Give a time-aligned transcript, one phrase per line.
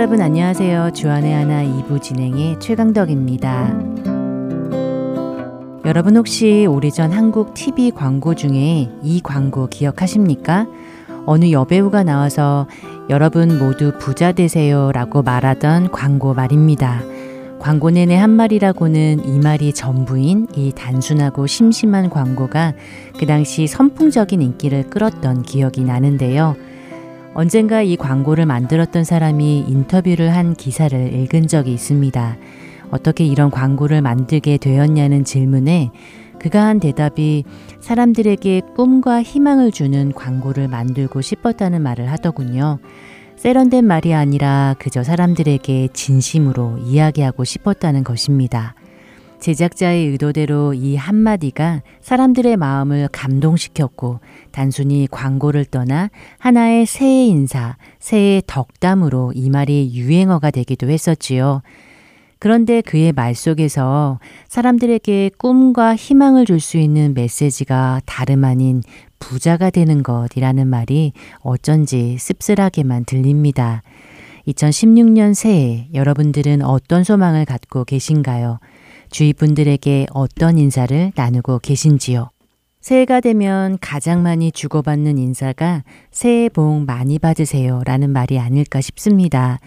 [0.00, 0.92] 여러분 안녕하세요.
[0.94, 3.74] 주안의 하나 2부 진행의 최강덕입니다.
[5.84, 10.66] 여러분 혹시 오래전 한국 TV 광고 중에 이 광고 기억하십니까?
[11.26, 12.66] 어느 여배우가 나와서
[13.10, 17.02] 여러분 모두 부자 되세요 라고 말하던 광고 말입니다.
[17.58, 22.72] 광고 내내 한 말이라고는 이 말이 전부인 이 단순하고 심심한 광고가
[23.18, 26.56] 그 당시 선풍적인 인기를 끌었던 기억이 나는데요.
[27.40, 32.36] 언젠가 이 광고를 만들었던 사람이 인터뷰를 한 기사를 읽은 적이 있습니다.
[32.90, 35.90] 어떻게 이런 광고를 만들게 되었냐는 질문에
[36.38, 37.44] 그가 한 대답이
[37.80, 42.78] 사람들에게 꿈과 희망을 주는 광고를 만들고 싶었다는 말을 하더군요.
[43.36, 48.74] 세련된 말이 아니라 그저 사람들에게 진심으로 이야기하고 싶었다는 것입니다.
[49.40, 54.20] 제작자의 의도대로 이 한마디가 사람들의 마음을 감동시켰고
[54.52, 61.62] 단순히 광고를 떠나 하나의 새해 인사, 새해 덕담으로 이 말이 유행어가 되기도 했었지요.
[62.38, 64.18] 그런데 그의 말 속에서
[64.48, 68.82] 사람들에게 꿈과 희망을 줄 수 있는 메시지가 다름 아닌
[69.18, 73.82] 부자가 되는 것이라는 말이 어쩐지 씁쓸하게만 들립니다.
[74.48, 78.58] 2016년 새해 여러분들은 어떤 소망을 갖고 계신가요?
[79.10, 82.30] 주위 분들에게 어떤 인사를 나누고 계신지요?
[82.80, 89.58] 새해가 되면 가장 많이 주고받는 인사가 새해 복 많이 받으세요 라는 말이 아닐까 싶습니다.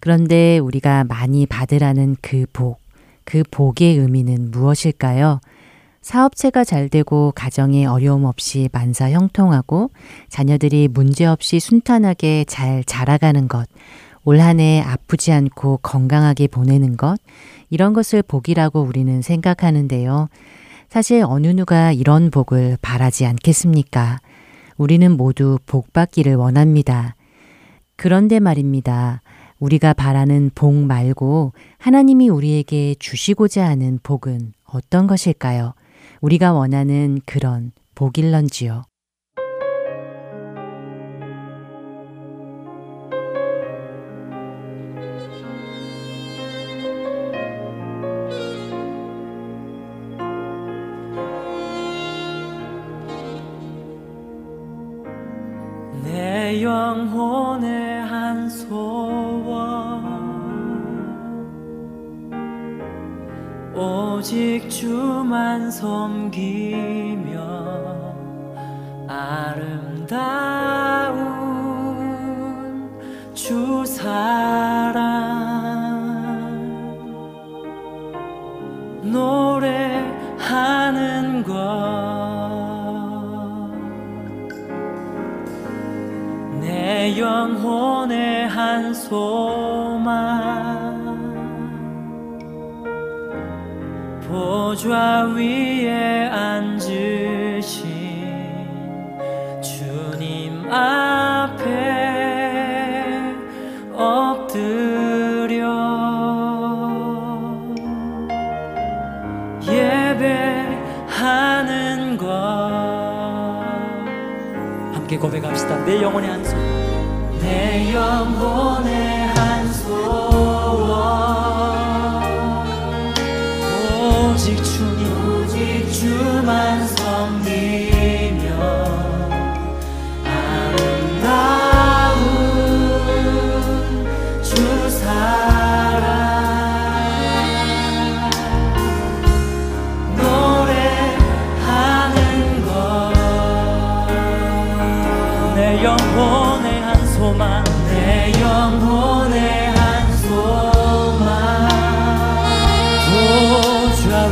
[0.00, 2.80] 그런데 우리가 많이 받으라는 그 복,
[3.24, 5.40] 그 복의 의미는 무엇일까요?
[6.00, 9.90] 사업체가 잘 되고 가정에 어려움 없이 만사 형통하고
[10.28, 13.68] 자녀들이 문제 없이 순탄하게 잘 자라가는 것,
[14.28, 17.18] 올 한 해 아프지 않고 건강하게 보내는 것,
[17.70, 20.28] 이런 것을 복이라고 우리는 생각하는데요.
[20.90, 24.20] 사실 어느 누가 이런 복을 바라지 않겠습니까?
[24.76, 27.14] 우리는 모두 복 받기를 원합니다.
[27.96, 29.22] 그런데 말입니다.
[29.60, 35.72] 우리가 바라는 복 말고 하나님이 우리에게 주시고자 하는 복은 어떤 것일까요?
[36.20, 38.84] 우리가 원하는 그런 복일런지요.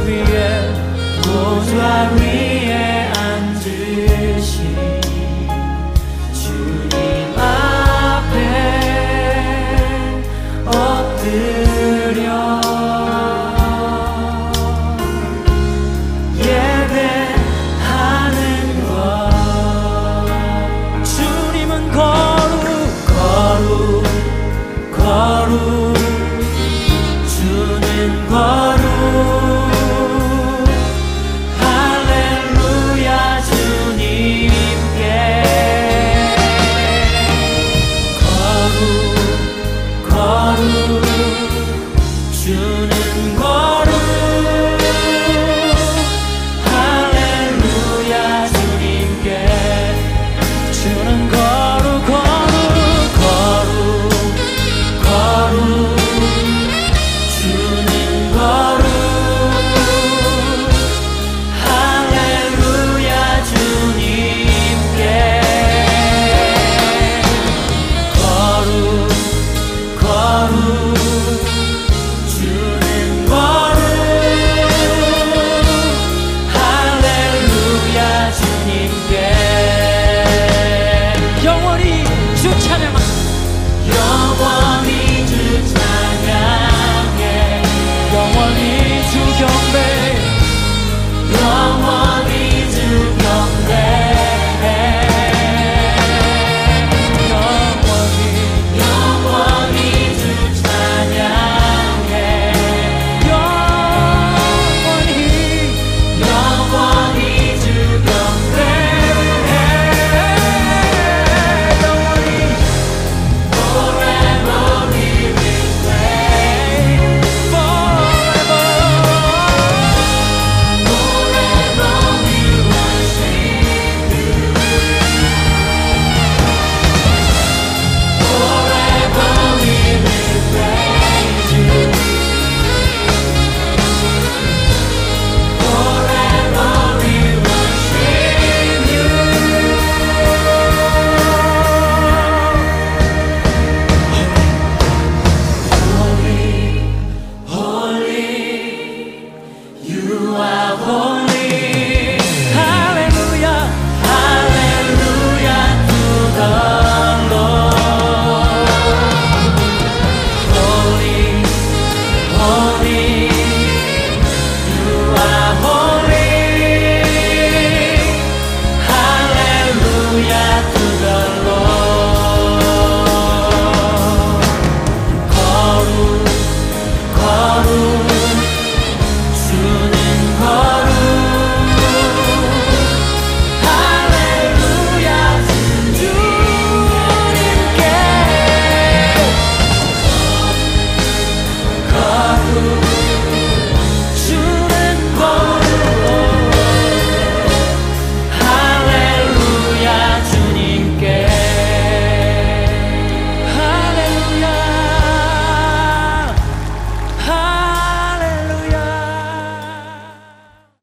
[0.04, 0.74] 위에
[1.22, 4.95] 보좌 위에 앉으신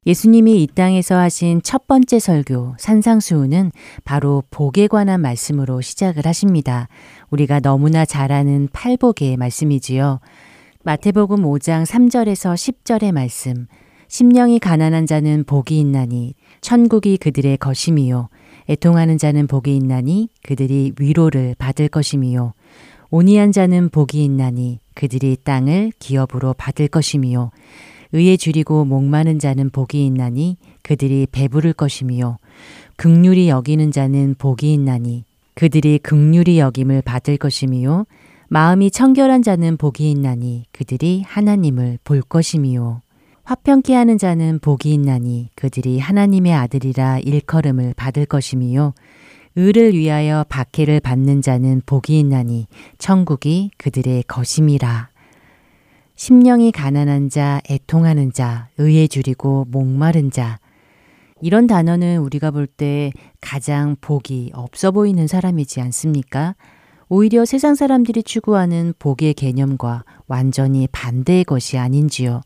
[0.06, 3.72] 예수님이 이 땅에서 하신 첫 번째 설교 산상수훈은
[4.04, 6.88] 바로 복에 관한 말씀으로 시작을 하십니다.
[7.30, 10.20] 우리가 너무나 잘 아는 팔복의 말씀이지요.
[10.82, 13.66] 마태복음 5장 3절에서 10절의 말씀.
[14.08, 18.28] 심령이 가난한 자는 복이 있나니 천국이 그들의 것임이요
[18.68, 22.52] 애통하는 자는 복이 있나니 그들이 위로를 받을 것임이요
[23.10, 27.50] 온이한 자는 복이 있나니 그들이 땅을 기업으로 받을 것임이요
[28.14, 32.38] 의에 줄이고 목마른 자는 복이 있나니 그들이 배부를 것임이요
[32.94, 35.24] 극률이 여기는 자는 복이 있나니
[35.54, 38.06] 그들이 극률이 여김을 받을 것임이요
[38.48, 43.02] 마음이 청결한 자는 복이 있나니 그들이 하나님을 볼 것임이요
[43.42, 48.94] 화평케 하는 자는 복이 있나니 그들이 하나님의 아들이라 일컬음을 받을 것임이요
[49.56, 52.68] 의를 위하여 박해를 받는 자는 복이 있나니
[52.98, 55.08] 천국이 그들의 것임이라
[56.16, 60.58] 심령이 가난한 자, 애통하는 자, 의에 줄이고 목마른 자.
[61.40, 66.54] 이런 단어는 우리가 볼 때 가장 복이 없어 보이는 사람이지 않습니까?
[67.08, 72.40] 오히려 세상 사람들이 추구하는 복의 개념과 완전히 반대의 것이 아닌지요.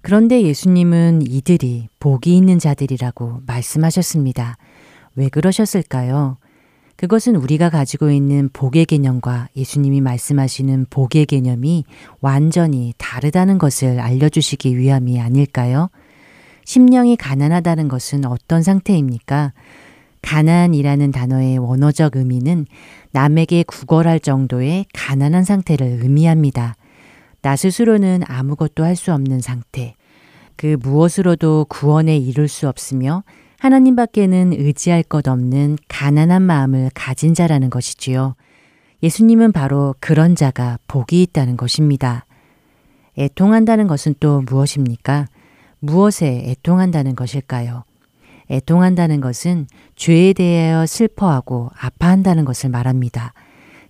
[0.00, 4.56] 그런데 예수님은 이들이 복이 있는 자들이라고 말씀하셨습니다.
[5.14, 6.38] 왜 그러셨을까요?
[7.02, 11.84] 그것은 우리가 가지고 있는 복의 개념과 예수님이 말씀하시는 복의 개념이
[12.20, 15.90] 완전히 다르다는 것을 알려주시기 위함이 아닐까요?
[16.64, 19.52] 심령이 가난하다는 것은 어떤 상태입니까?
[20.22, 22.66] 가난이라는 단어의 원어적 의미는
[23.10, 26.76] 남에게 구걸할 정도의 가난한 상태를 의미합니다.
[27.40, 29.96] 나 스스로는 아무것도 할 수 없는 상태,
[30.54, 33.24] 그 무엇으로도 구원에 이룰 수 없으며
[33.62, 38.34] 하나님 밖에는 의지할 것 없는 가난한 마음을 가진 자라는 것이지요.
[39.04, 42.26] 예수님은 바로 그런 자가 복이 있다는 것입니다.
[43.16, 45.28] 애통한다는 것은 또 무엇입니까?
[45.78, 47.84] 무엇에 애통한다는 것일까요?
[48.50, 53.32] 애통한다는 것은 죄에 대하여 슬퍼하고 아파한다는 것을 말합니다.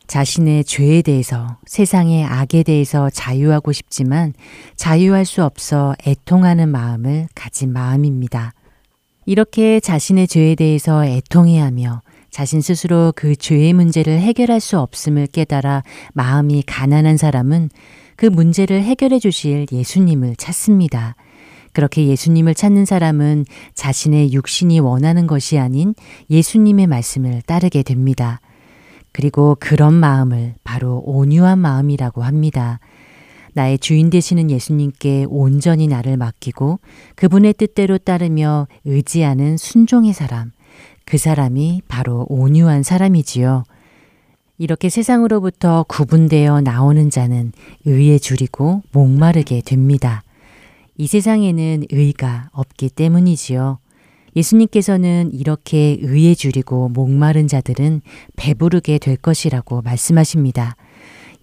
[0.06, 4.34] 자신의 죄에 대해서 세상의 악에 대해서 자유하고 싶지만
[4.76, 8.52] 자유할 수 없어 애통하는 마음을 가진 마음입니다.
[9.24, 15.82] 이렇게 자신의 죄에 대해서 애통해 하며 자신 스스로 그 죄의 문제를 해결할 수 없음을 깨달아
[16.14, 17.68] 마음이 가난한 사람은
[18.16, 21.14] 그 문제를 해결해 주실 예수님을 찾습니다.
[21.72, 25.94] 그렇게 예수님을 찾는 사람은 자신의 육신이 원하는 것이 아닌
[26.30, 28.40] 예수님의 말씀을 따르게 됩니다.
[29.12, 32.80] 그리고 그런 마음을 바로 온유한 마음이라고 합니다.
[33.54, 36.80] 나의 주인 되시는 예수님께 온전히 나를 맡기고
[37.16, 40.52] 그분의 뜻대로 따르며 의지하는 순종의 사람.
[41.04, 43.64] 그 사람이 바로 온유한 사람이지요.
[44.58, 47.52] 이렇게 세상으로부터 구분되어 나오는 자는
[47.84, 50.22] 의에 줄이고 목마르게 됩니다.
[50.96, 53.78] 이 세상에는 의가 없기 때문이지요.
[54.36, 58.02] 예수님께서는 이렇게 의에 줄이고 목마른 자들은
[58.36, 60.76] 배부르게 될 것이라고 말씀하십니다.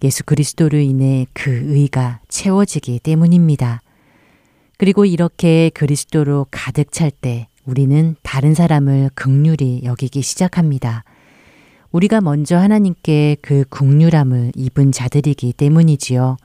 [0.02, 3.82] 예수 그리스도로 인해 그 의가 채워지기 때문입니다.
[4.78, 11.04] 그리고 이렇게 그리스도로 가득 찰 때 우리는 다른 사람을 극률이 여기기 시작합니다.
[11.92, 16.36] 우리가 먼저 하나님께 그 국률함을 입은 자들이기 때문이지요.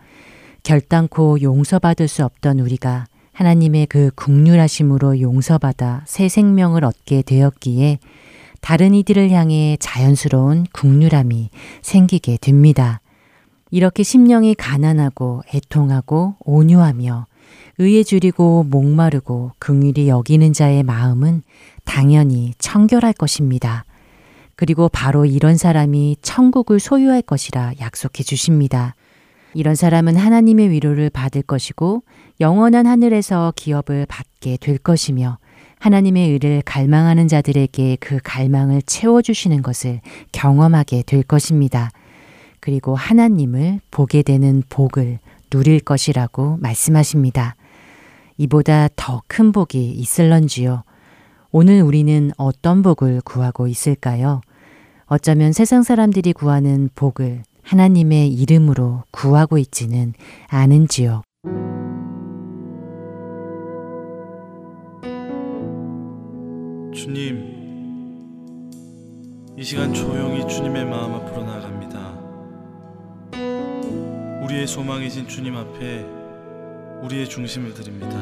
[0.64, 8.00] 결단코 용서받을 수 없던 우리가 하나님의 그 국률하심으로 용서받아 새 생명을 얻게 되었기에
[8.62, 11.50] 다른 이들을 향해 자연스러운 국률함이
[11.82, 13.02] 생기게 됩니다.
[13.72, 17.26] 이렇게 심령이 가난하고 애통하고 온유하며
[17.78, 21.44] 의에 줄이고 목마르고 긍휼히 여기는 자의 마음은
[21.84, 23.84] 당연히 청결할 것입니다.
[24.56, 28.96] 그리고 바로 이런 사람이 천국을 소유할 것이라 약속해 주십니다.
[29.54, 32.04] 이런 사람은 하나님의 위로를 받을 것이고
[32.40, 35.38] 영원한 하늘에서 기업을 받게 될 것이며
[35.80, 41.92] 하나님의 의를 갈망하는 자들에게 그 갈망을 채워주시는 것을 경험하게 될 것입니다.
[42.66, 45.20] 그리고 하나님을 보게 되는 복을
[45.52, 47.56] 누릴 것이라고 말씀하십니다.
[48.38, 50.82] 이보다 더 큰 복이 있을런지요.
[51.52, 54.42] 오늘 우리는 어떤 복을 구하고 있을까요?
[55.06, 60.14] 어쩌면 세상 사람들이 구하는 복을 하나님의 이름으로 구하고 있지는
[60.48, 61.22] 않은지요.
[66.96, 67.54] 주님,
[69.56, 71.65] 이 시간 조용히 주님의 마음 앞으로 나갑니다.
[74.46, 76.06] 우리의 소망이신 주님 앞에
[77.04, 78.16] 우리의 중심을 드립니다.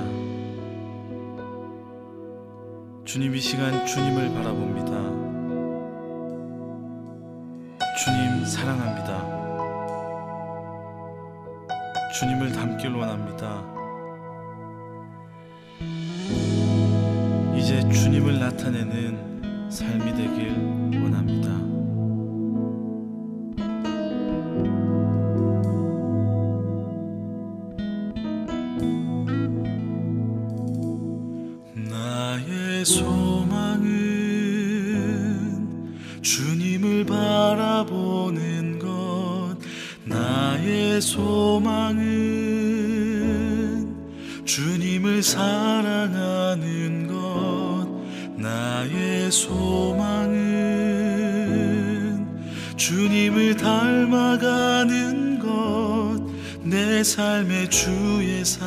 [3.05, 4.91] 주님 이 시간 주님을 바라봅니다.
[8.03, 9.33] 주님 사랑합니다.
[12.19, 13.73] 주님을 닮길 원합니다.
[18.43, 21.42] 나타내는 삶이 되길 원합니다.
[32.85, 33.83] 소망은
[36.21, 39.57] 주님을 바라보는 것
[40.05, 42.03] 나의 소망은
[44.45, 47.87] 주님을 사랑하는 것
[48.37, 50.33] 나의 소망은
[52.77, 56.33] 주님을 닮아가는 것
[56.65, 58.65] 내 삶의 주의 사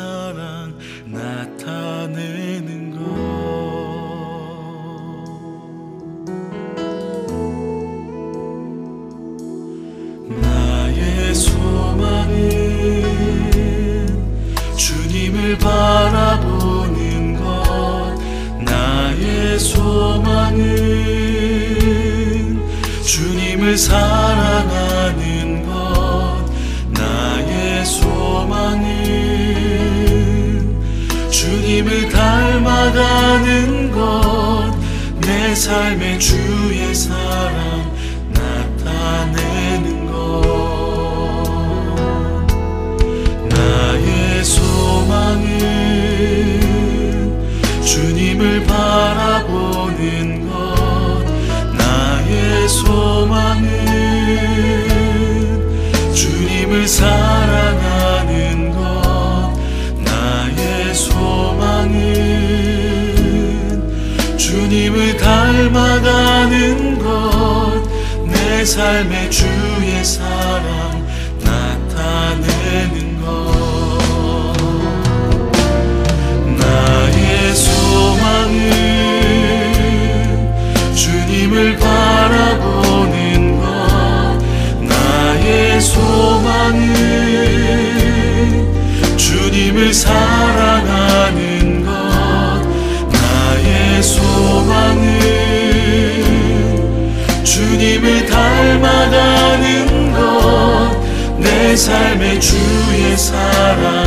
[101.76, 104.05] 삶의 주의 사랑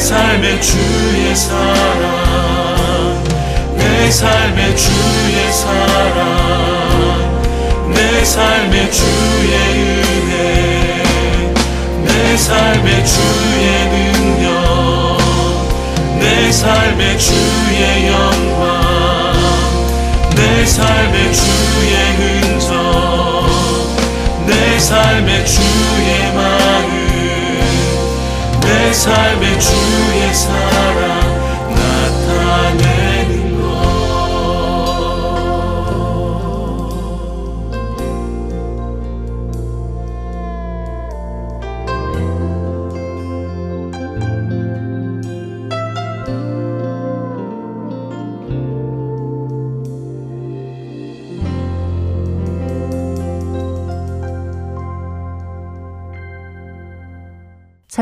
[0.00, 1.60] 삶의 주의 사랑.
[3.76, 6.22] 내 삶의 주의 사랑.
[7.92, 11.02] 내 삶의 주의 은혜.
[12.04, 15.18] 내 삶의 주의 능력.
[16.18, 19.34] 내 삶의 주의 영광.
[20.34, 22.70] 내 삶의 주의 흔적.
[24.46, 25.90] 내 삶의 주의
[26.34, 26.69] 내
[28.92, 31.20] 삶의 주의 사랑
[31.74, 32.99] 나타내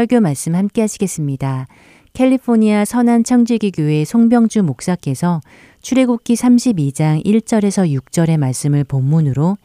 [0.09, 1.67] 설교 말씀 함께 하시겠습니다.
[2.15, 5.41] 캘리포니아 선한 청지기 교회 송병주 목사께서
[5.83, 9.59] 출애굽기 32장 1절에서 6절의 말씀을 본문으로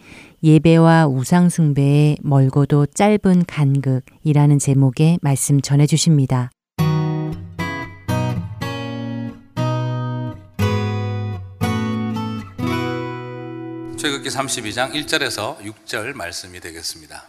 [0.43, 6.51] 예배와 우상 숭배의 멀고도 짧은 간극이라는 제목의 말씀 전해 주십니다.
[13.97, 17.23] 출애굽기 32장 1절에서 6절 말씀이 되겠습니다.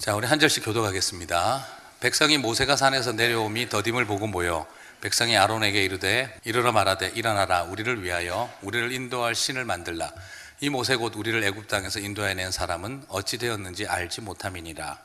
[0.00, 1.79] 자, 우리 한 절씩 교독하겠습니다.
[2.00, 4.66] 백성이 모세가 산에서 내려오미 더딤을 보고 모여
[5.02, 10.10] 백성이 아론에게 이르되 이르러 말하되 일어나라 우리를 위하여 우리를 인도할 신을 만들라.
[10.60, 14.98] 이 모세 곧 우리를 애굽 땅에서 인도해낸 사람은 어찌 되었는지 알지 못함이니라.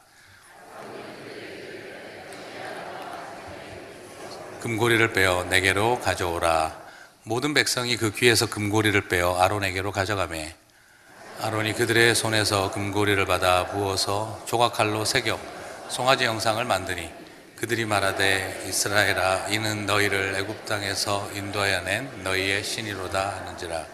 [4.62, 6.86] 금고리를 빼어 내게로 가져오라.
[7.24, 10.56] 모든 백성이 그 귀에서 금고리를 빼어 아론에게로 가져가매.
[11.42, 15.38] 아론이 그들의 손에서 금고리를 받아 부어서 조각칼로 새겨
[15.90, 17.10] 송아지 형상을 만드니
[17.56, 23.86] 그들이 말하되 이스라엘아 이는 너희를 애굽 땅에서 인도하여 낸 너희의 신이로다 하는지라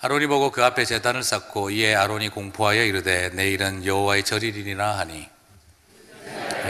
[0.00, 5.28] 아론이 보고 그 앞에 제단을 쌓고 이에 아론이 공포하여 이르되 내일은 여호와의 절일이니라 하니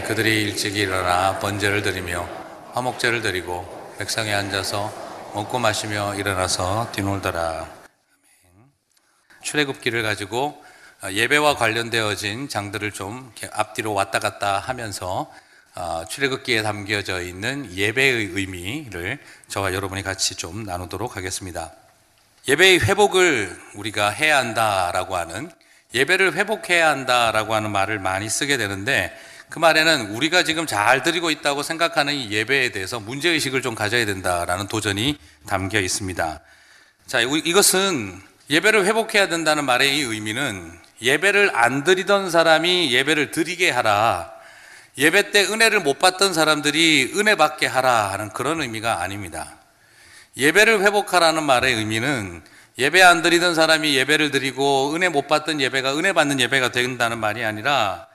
[0.07, 2.29] 그들이 일찍 일어나 번제를 드리며
[2.73, 4.93] 화목제를 드리고 백상에 앉아서
[5.35, 7.41] 먹고 마시며 일어나서 뒤놀더라.
[7.41, 7.73] 아멘.
[9.43, 10.64] 출애굽기를 가지고
[11.11, 15.31] 예배와 관련되어진 장들을 좀 앞뒤로 왔다 갔다 하면서
[15.75, 21.73] 어, 출애굽기에 담겨져 있는 예배의 의미를 저와 여러분이 같이 좀 나누도록 하겠습니다.
[22.47, 25.51] 예배의 회복을 우리가 해야 한다라고 하는
[25.95, 29.17] 예배를 회복해야 한다라고 하는 말을 많이 쓰게 되는데
[29.49, 34.07] 그 말에는 우리가 지금 잘 드리고 있다고 생각하는 이 예배에 대해서 문제 의식을 좀 가져야
[34.07, 36.41] 된다라는 도전이 담겨 있습니다.
[37.07, 44.33] 자, 이것은 예배를 회복해야 된다는 말의 이 의미는 예배를 안 드리던 사람이 예배를 드리게 하라.
[44.97, 49.57] 예배 때 은혜를 못 받던 사람들이 은혜 받게 하라 하는 그런 의미가 아닙니다.
[50.37, 52.43] 예배를 회복하라는 말의 의미는
[52.79, 57.45] 예배 안 드리던 사람이 예배를 드리고 은혜 못 받던 예배가 은혜 받는 예배가 된다는 말이
[57.45, 58.07] 아니라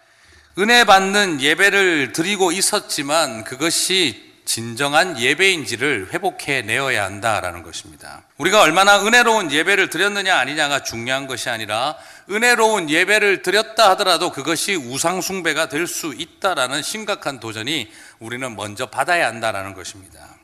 [0.58, 8.24] 은혜 받는 예배를 드리고 있었지만 그것이 진정한 예배인지를 회복해 내어야 한다라는 것입니다.
[8.40, 11.96] 우리가 얼마나 은혜로운 예배를 드렸느냐 아니냐가 중요한 것이 아니라
[12.32, 19.76] 은혜로운 예배를 드렸다 하더라도 그것이 우상숭배가 될 수 있다라는 심각한 도전이 우리는 먼저 받아야 한다라는
[19.76, 20.36] 것입니다.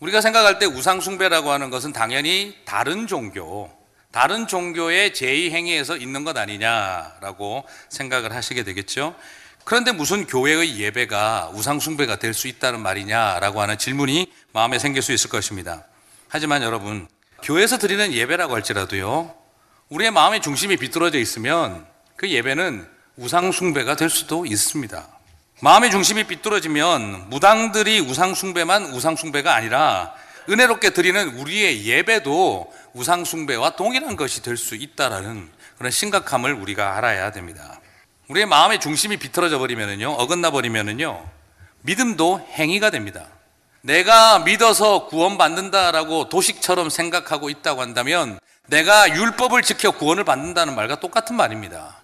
[0.00, 3.70] 우리가 생각할 때 우상숭배라고 하는 것은 당연히 다른 종교,
[4.10, 9.14] 다른 종교의 제의 행위에서 있는 것 아니냐라고 생각을 하시게 되겠죠.
[9.64, 15.30] 그런데 무슨 교회의 예배가 우상숭배가 될 수 있다는 말이냐라고 하는 질문이 마음에 생길 수 있을
[15.30, 15.84] 것입니다.
[16.28, 17.06] 하지만 여러분,
[17.42, 19.34] 교회에서 드리는 예배라고 할지라도요,
[19.90, 25.06] 우리의 마음의 중심이 비뚤어져 있으면 그 예배는 우상숭배가 될 수도 있습니다.
[25.60, 30.12] 마음의 중심이 삐뚤어지면 무당들이 우상숭배만 우상숭배가 아니라
[30.48, 37.80] 은혜롭게 드리는 우리의 예배도 우상숭배와 동일한 것이 될 수 있다라는 그런 심각함을 우리가 알아야 됩니다.
[38.28, 41.24] 우리의 마음의 중심이 비틀어져 버리면은요, 어긋나 버리면은요,
[41.82, 43.26] 믿음도 행위가 됩니다.
[43.82, 52.00] 내가 믿어서 구원받는다라고 도식처럼 생각하고 있다고 한다면 내가 율법을 지켜 구원을 받는다는 말과 똑같은 말입니다.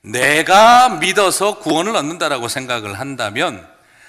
[0.00, 3.66] 내가 믿어서 구원을 얻는다라고 생각을 한다면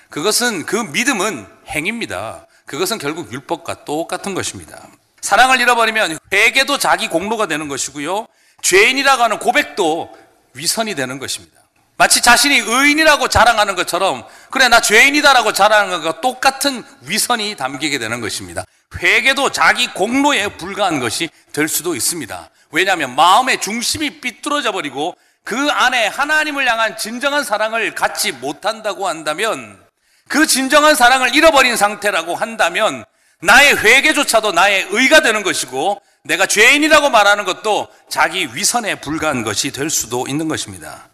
[0.09, 2.47] 그것은 그 믿음은 행입니다.
[2.65, 4.87] 그것은 결국 율법과 똑같은 것입니다.
[5.21, 8.27] 사랑을 잃어버리면 회개도 자기 공로가 되는 것이고요.
[8.61, 10.17] 죄인이라고 하는 고백도
[10.53, 11.59] 위선이 되는 것입니다.
[11.97, 18.63] 마치 자신이 의인이라고 자랑하는 것처럼 그래 나 죄인이다라고 자랑하는 것과 똑같은 위선이 담기게 되는 것입니다.
[18.97, 22.49] 회개도 자기 공로에 불과한 것이 될 수도 있습니다.
[22.71, 29.77] 왜냐하면 마음의 중심이 삐뚤어져 버리고 그 안에 하나님을 향한 진정한 사랑을 갖지 못한다고 한다면
[30.29, 33.03] 그 진정한 사랑을 잃어버린 상태라고 한다면
[33.41, 39.89] 나의 회개조차도 나의 의가 되는 것이고 내가 죄인이라고 말하는 것도 자기 위선에 불과한 것이 될
[39.89, 41.09] 수도 있는 것입니다.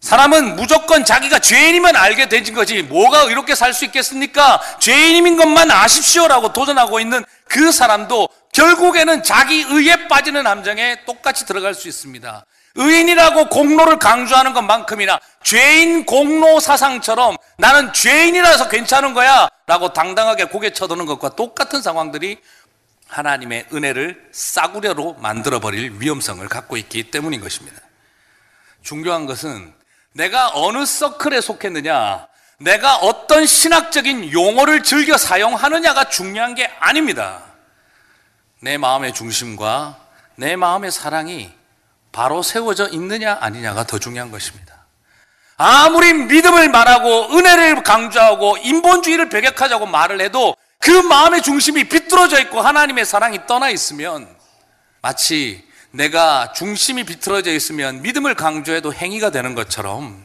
[0.00, 4.60] 사람은 무조건 자기가 죄인이면 알게 되진 거지 뭐가 의롭게 살 수 있겠습니까?
[4.78, 11.88] 죄인인 것만 아십시오라고 도전하고 있는 그 사람도 결국에는 자기 의에 빠지는 함정에 똑같이 들어갈 수
[11.88, 12.44] 있습니다.
[12.76, 21.06] 의인이라고 공로를 강조하는 것만큼이나 죄인 공로 사상처럼 나는 죄인이라서 괜찮은 거야 라고 당당하게 고개 쳐드는
[21.06, 22.38] 것과 똑같은 상황들이
[23.08, 27.80] 하나님의 은혜를 싸구려로 만들어버릴 위험성을 갖고 있기 때문인 것입니다.
[28.82, 29.72] 중요한 것은
[30.12, 32.26] 내가 어느 서클에 속했느냐,
[32.58, 37.42] 내가 어떤 신학적인 용어를 즐겨 사용하느냐가 중요한 게 아닙니다.
[38.60, 39.98] 내 마음의 중심과
[40.36, 41.52] 내 마음의 사랑이
[42.12, 44.86] 바로 세워져 있느냐 아니냐가 더 중요한 것입니다.
[45.58, 53.04] 아무리 믿음을 말하고 은혜를 강조하고 인본주의를 배격하자고 말을 해도 그 마음의 중심이 비뚤어져 있고 하나님의
[53.06, 54.28] 사랑이 떠나 있으면
[55.02, 60.24] 마치 내가 중심이 비틀어져 있으면 믿음을 강조해도 행위가 되는 것처럼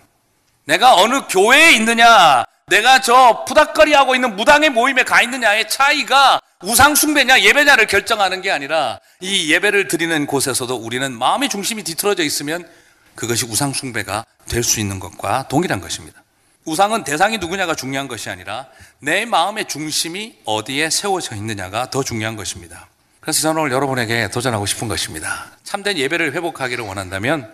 [0.66, 7.42] 내가 어느 교회에 있느냐, 내가 저 푸닥거리 하고 있는 무당의 모임에 가 있느냐의 차이가 우상숭배냐
[7.42, 12.70] 예배냐를 결정하는 게 아니라 이 예배를 드리는 곳에서도 우리는 마음의 중심이 뒤틀어져 있으면
[13.16, 16.22] 그것이 우상숭배가 될 수 있는 것과 동일한 것입니다.
[16.66, 18.68] 우상은 대상이 누구냐가 중요한 것이 아니라
[19.00, 22.88] 내 마음의 중심이 어디에 세워져 있느냐가 더 중요한 것입니다.
[23.20, 25.52] 그래서 저는 오늘 여러분에게 도전하고 싶은 것입니다.
[25.64, 27.54] 참된 예배를 회복하기를 원한다면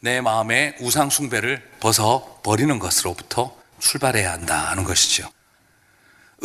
[0.00, 5.28] 내 마음의 우상숭배를 벗어 버리는 것으로부터 출발해야 한다는 것이죠.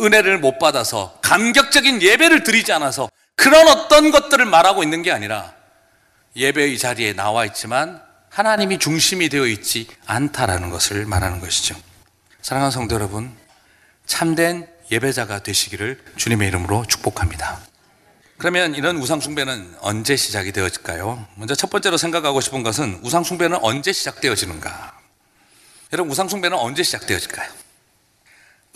[0.00, 5.54] 은혜를 못 받아서 감격적인 예배를 드리지 않아서 그런 어떤 것들을 말하고 있는 게 아니라
[6.36, 11.74] 예배의 자리에 나와 있지만 하나님이 중심이 되어 있지 않다라는 것을 말하는 것이죠.
[12.42, 13.34] 사랑하는 성도 여러분,
[14.06, 17.60] 참된 예배자가 되시기를 주님의 이름으로 축복합니다.
[18.38, 21.26] 그러면 이런 우상숭배는 언제 시작이 되어질까요?
[21.34, 24.96] 먼저 첫 번째로 생각하고 싶은 것은 우상숭배는 언제 시작되어지는가?
[25.92, 27.50] 여러분, 우상숭배는 언제 시작되어질까요?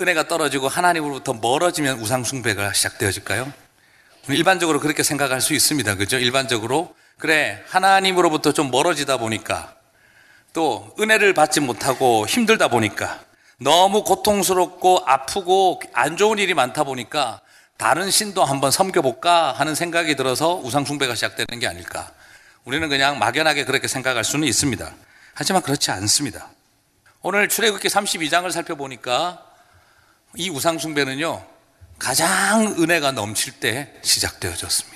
[0.00, 3.52] 은혜가 떨어지고 하나님으로부터 멀어지면 우상숭배가 시작되어질까요?
[4.28, 5.94] 일반적으로 그렇게 생각할 수 있습니다.
[5.94, 6.18] 그죠?
[6.18, 6.94] 일반적으로.
[7.22, 9.76] 그래, 하나님으로부터 좀 멀어지다 보니까
[10.52, 13.20] 또 은혜를 받지 못하고 힘들다 보니까
[13.60, 17.40] 너무 고통스럽고 아프고 안 좋은 일이 많다 보니까
[17.76, 22.10] 다른 신도 한번 섬겨볼까 하는 생각이 들어서 우상숭배가 시작되는 게 아닐까.
[22.64, 24.92] 우리는 그냥 막연하게 그렇게 생각할 수는 있습니다.
[25.34, 26.48] 하지만 그렇지 않습니다.
[27.20, 29.46] 오늘 출애굽기 32장을 살펴보니까
[30.34, 31.46] 이 우상숭배는요,
[32.00, 34.91] 가장 은혜가 넘칠 때 시작되어졌습니다.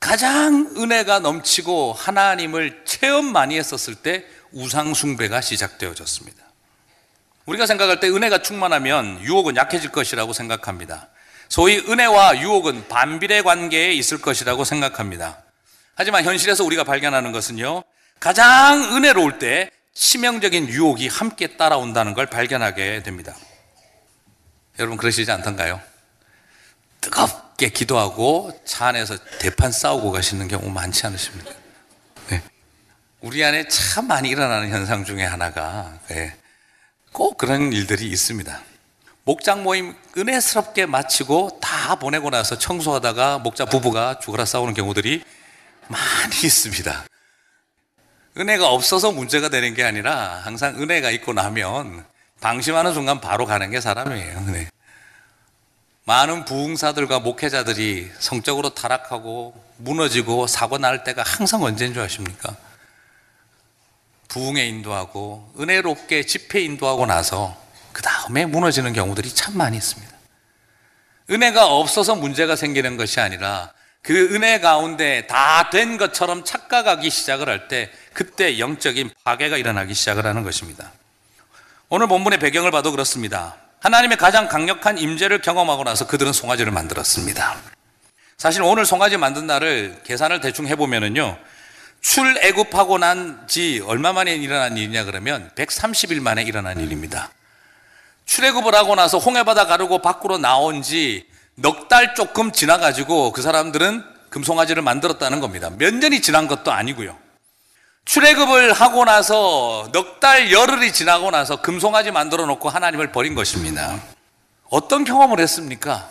[0.00, 6.44] 가장 은혜가 넘치고 하나님을 체험 많이 했었을 때 우상숭배가 시작되어졌습니다.
[7.46, 11.08] 우리가 생각할 때 은혜가 충만하면 유혹은 약해질 것이라고 생각합니다.
[11.48, 15.42] 소위 은혜와 유혹은 반비례 관계에 있을 것이라고 생각합니다.
[15.94, 17.84] 하지만 현실에서 우리가 발견하는 것은요,
[18.18, 23.34] 가장 은혜로울 때 치명적인 유혹이 함께 따라온다는 걸 발견하게 됩니다.
[24.78, 25.80] 여러분 그러시지 않던가요?
[27.00, 31.50] 뜨겁 게 기도하고 차 안에서 대판 싸우고 가시는 경우 많지 않으십니까?
[32.28, 32.42] 네.
[33.20, 36.34] 우리 안에 참 많이 일어나는 현상 중에 하나가 네.
[37.12, 38.60] 꼭 그런 일들이 있습니다.
[39.24, 45.24] 목장 모임 은혜스럽게 마치고 다 보내고 나서 청소하다가 목자 부부가 죽어라 싸우는 경우들이
[45.88, 47.06] 많이 있습니다.
[48.38, 52.04] 은혜가 없어서 문제가 되는 게 아니라 항상 은혜가 있고 나면
[52.40, 54.40] 방심하는 순간 바로 가는 게 사람이에요.
[54.52, 54.68] 네.
[56.06, 62.54] 많은 부흥사들과 목회자들이 성적으로 타락하고 무너지고 사고 날 때가 항상 언제인 줄 아십니까?
[64.28, 67.60] 부흥에 인도하고 은혜롭게 집회 인도하고 나서
[67.92, 70.14] 그 다음에 무너지는 경우들이 참 많이 있습니다.
[71.30, 77.66] 은혜가 없어서 문제가 생기는 것이 아니라 그 은혜 가운데 다 된 것처럼 착각하기 시작을 할
[77.66, 80.92] 때 그때 영적인 파괴가 일어나기 시작을 하는 것입니다.
[81.88, 83.56] 오늘 본문의 배경을 봐도 그렇습니다.
[83.86, 87.56] 하나님의 가장 강력한 임재를 경험하고 나서 그들은 송아지를 만들었습니다.
[88.36, 91.38] 사실 오늘 송아지 만든 날을 계산을 대충 해보면은요,
[92.00, 97.30] 출애굽하고 난 지 얼마 만에 일어난 일이냐 그러면 130일 만에 일어난 일입니다.
[98.24, 101.24] 출애굽을 하고 나서 홍해바다 가르고 밖으로 나온 지
[101.58, 105.70] 넉 달 조금 지나가지고 그 사람들은 금송아지를 만들었다는 겁니다.
[105.78, 107.16] 몇 년이 지난 것도 아니고요.
[108.06, 114.00] 출애굽을 하고 나서 넉 달 열흘이 지나고 나서 금송아지 만들어 놓고 하나님을 버린 것입니다.
[114.70, 116.08] 어떤 경험을 했습니까?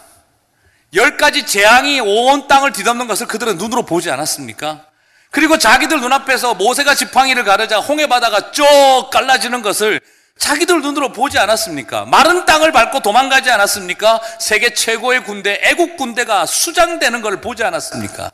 [0.94, 4.86] 열 가지 재앙이 온 땅을 뒤덮는 것을 그들은 눈으로 보지 않았습니까?
[5.32, 8.66] 그리고 자기들 눈앞에서 모세가 지팡이를 가르자 홍해 바다가 쭉
[9.12, 10.00] 갈라지는 것을
[10.38, 12.06] 자기들 눈으로 보지 않았습니까?
[12.06, 14.22] 마른 땅을 밟고 도망가지 않았습니까?
[14.40, 18.32] 세계 최고의 군대, 애국 군대가 수장되는 걸 보지 않았습니까?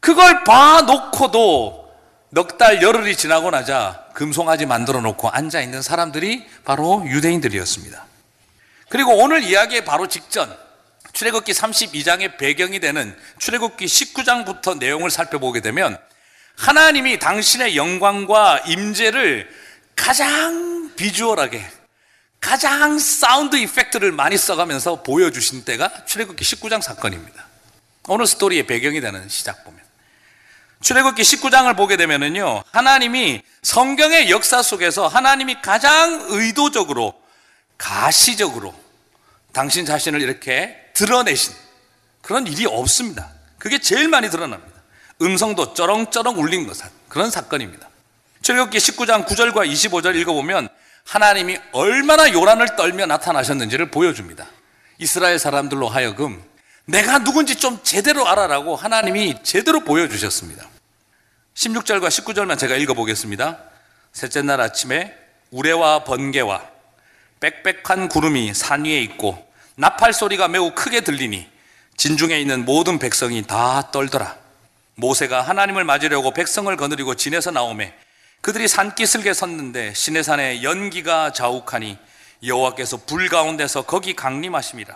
[0.00, 1.85] 그걸 봐놓고도
[2.30, 8.04] 넉 달 열흘이 지나고 나자 금송아지 만들어 놓고 앉아 있는 사람들이 바로 유대인들이었습니다.
[8.88, 10.54] 그리고 오늘 이야기의 바로 직전,
[11.12, 15.98] 출애굽기 32장의 배경이 되는 출애굽기 19장부터 내용을 살펴보게 되면
[16.56, 19.48] 하나님이 당신의 영광과 임재를
[19.94, 21.64] 가장 비주얼하게
[22.40, 27.46] 가장 사운드 이펙트를 많이 써가면서 보여주신 때가 출애굽기 19장 사건입니다.
[28.08, 29.85] 오늘 스토리의 배경이 되는 시작 보면
[30.86, 37.12] 출애굽기 19장을 보게 되면은요 하나님이 성경의 역사 속에서 하나님이 가장 의도적으로
[37.76, 38.72] 가시적으로
[39.52, 41.52] 당신 자신을 이렇게 드러내신
[42.22, 43.28] 그런 일이 없습니다.
[43.58, 44.80] 그게 제일 많이 드러납니다.
[45.22, 47.88] 음성도 쩌렁쩌렁 울린 것 그런 사건입니다.
[48.42, 50.68] 출애굽기 19장 9절과 25절 읽어보면
[51.04, 54.46] 하나님이 얼마나 요란을 떨며 나타나셨는지를 보여줍니다.
[54.98, 56.40] 이스라엘 사람들로 하여금
[56.84, 60.75] 내가 누군지 좀 제대로 알아라고 하나님이 제대로 보여주셨습니다.
[61.56, 63.58] 16절과 19절만 제가 읽어보겠습니다.
[64.12, 65.16] 셋째 날 아침에
[65.50, 66.62] 우레와 번개와
[67.40, 69.42] 빽빽한 구름이 산 위에 있고
[69.76, 71.48] 나팔 소리가 매우 크게 들리니
[71.96, 74.36] 진중에 있는 모든 백성이 다 떨더라.
[74.96, 77.94] 모세가 하나님을 맞으려고 백성을 거느리고 진에서 나오매
[78.42, 81.96] 그들이 산기슭에 섰는데 시내 산에 연기가 자욱하니
[82.44, 84.94] 여호와께서 불 가운데서 거기 강림하심이라.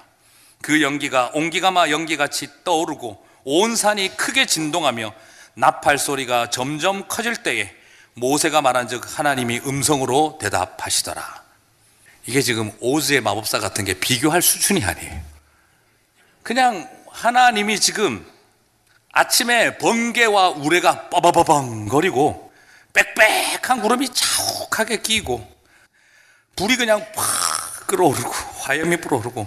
[0.60, 5.14] 그 연기가 옹기가마 연기같이 떠오르고 온 산이 크게 진동하며
[5.60, 7.70] 나팔 소리가 점점 커질 때에
[8.14, 11.42] 모세가 말한 즉 하나님이 음성으로 대답하시더라.
[12.26, 15.20] 이게 지금 오즈의 마법사 같은 게 비교할 수준이 아니에요.
[16.42, 18.26] 그냥 하나님이 지금
[19.12, 22.52] 아침에 번개와 우레가 빠바바방 거리고
[22.94, 25.46] 빽빽한 구름이 자욱하게 끼고
[26.56, 29.46] 불이 그냥 팍 끓어오르고 화염이 불어오르고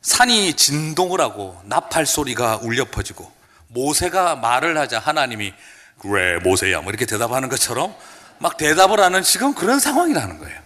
[0.00, 3.33] 산이 진동을 하고 나팔 소리가 울려 퍼지고
[3.74, 5.52] 모세가 말을 하자 하나님이
[6.00, 7.94] 그래 모세야 뭐 이렇게 대답하는 것처럼
[8.38, 10.64] 막 대답을 하는 지금 그런 상황이라는 거예요.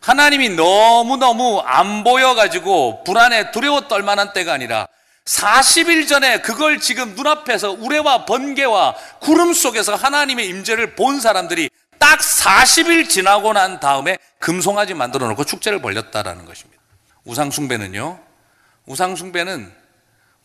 [0.00, 4.86] 하나님이 너무너무 안 보여가지고 불안에 두려워 떨 만한 때가 아니라
[5.24, 13.08] 40일 전에 그걸 지금 눈앞에서 우레와 번개와 구름 속에서 하나님의 임재를 본 사람들이 딱 40일
[13.08, 16.80] 지나고 난 다음에 금송아지 만들어 놓고 축제를 벌렸다라는 것입니다.
[17.24, 18.20] 우상숭배는요,
[18.86, 19.72] 우상숭배는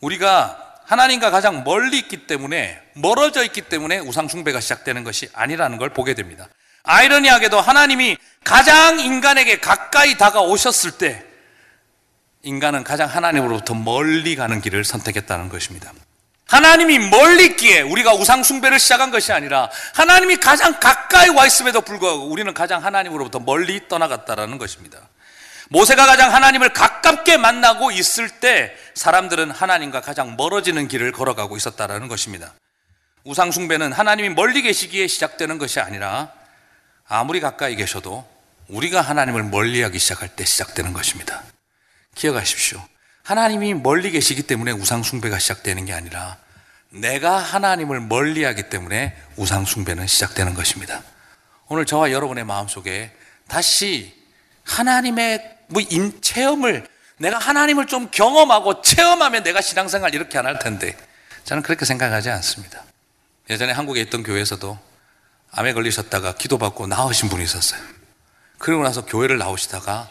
[0.00, 5.88] 우리가 하나님과 가장 멀리 있기 때문에, 멀어져 있기 때문에 우상 숭배가 시작되는 것이 아니라는 걸
[5.88, 6.48] 보게 됩니다.
[6.82, 11.24] 아이러니하게도 하나님이 가장 인간에게 가까이 다가오셨을 때,
[12.42, 15.92] 인간은 가장 하나님으로부터 멀리 가는 길을 선택했다는 것입니다.
[16.48, 22.26] 하나님이 멀리 있기에 우리가 우상 숭배를 시작한 것이 아니라 하나님이 가장 가까이 와 있음에도 불구하고
[22.26, 24.98] 우리는 가장 하나님으로부터 멀리 떠나갔다라는 것입니다.
[25.72, 32.52] 모세가 가장 하나님을 가깝게 만나고 있을 때 사람들은 하나님과 가장 멀어지는 길을 걸어가고 있었다라는 것입니다.
[33.24, 36.30] 우상숭배는 하나님이 멀리 계시기에 시작되는 것이 아니라
[37.08, 38.28] 아무리 가까이 계셔도
[38.68, 41.42] 우리가 하나님을 멀리 하기 시작할 때 시작되는 것입니다.
[42.16, 42.78] 기억하십시오.
[43.22, 46.36] 하나님이 멀리 계시기 때문에 우상숭배가 시작되는 게 아니라
[46.90, 51.02] 내가 하나님을 멀리 하기 때문에 우상숭배는 시작되는 것입니다.
[51.68, 53.10] 오늘 저와 여러분의 마음속에
[53.48, 54.20] 다시
[54.64, 56.86] 하나님의 뭐 임, 체험을
[57.18, 60.96] 내가 하나님을 좀 경험하고 체험하면 내가 신앙생활 이렇게 안 할 텐데
[61.44, 62.84] 저는 그렇게 생각하지 않습니다.
[63.50, 64.78] 예전에 한국에 있던 교회에서도
[65.52, 67.80] 암에 걸리셨다가 기도받고 나으신 분이 있었어요.
[68.58, 70.08] 그러고 나서 교회를 나오시다가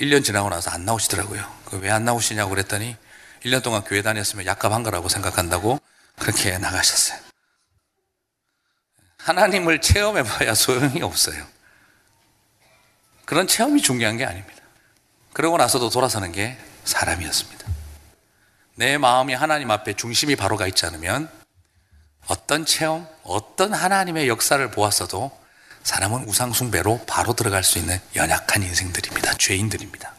[0.00, 1.56] 1년 지나고 나서 안 나오시더라고요.
[1.80, 2.96] 왜 안 나오시냐고 그랬더니
[3.44, 5.80] 1년 동안 교회 다녔으면 약값한 거라고 생각한다고
[6.18, 7.18] 그렇게 나가셨어요.
[9.18, 11.44] 하나님을 체험해봐야 소용이 없어요.
[13.24, 14.55] 그런 체험이 중요한 게 아닙니다.
[15.36, 17.66] 그러고 나서도 돌아서는 게 사람이었습니다.
[18.76, 21.28] 내 마음이 하나님 앞에 중심이 바로 가 있지 않으면
[22.26, 25.30] 어떤 체험, 어떤 하나님의 역사를 보았어도
[25.82, 29.34] 사람은 우상숭배로 바로 들어갈 수 있는 연약한 인생들입니다.
[29.34, 30.14] 죄인들입니다.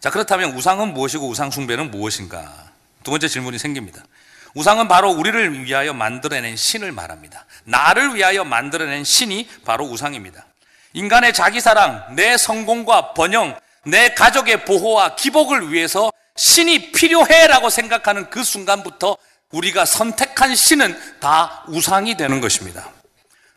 [0.00, 2.72] 자, 그렇다면 우상은 무엇이고 우상숭배는 무엇인가?
[3.04, 4.04] 두 번째 질문이 생깁니다.
[4.52, 7.46] 우상은 바로 우리를 위하여 만들어낸 신을 말합니다.
[7.64, 10.44] 나를 위하여 만들어낸 신이 바로 우상입니다.
[10.92, 18.42] 인간의 자기 사랑, 내 성공과 번영, 내 가족의 보호와 기복을 위해서 신이 필요해라고 생각하는 그
[18.42, 19.16] 순간부터
[19.50, 22.90] 우리가 선택한 신은 다 우상이 되는 것입니다.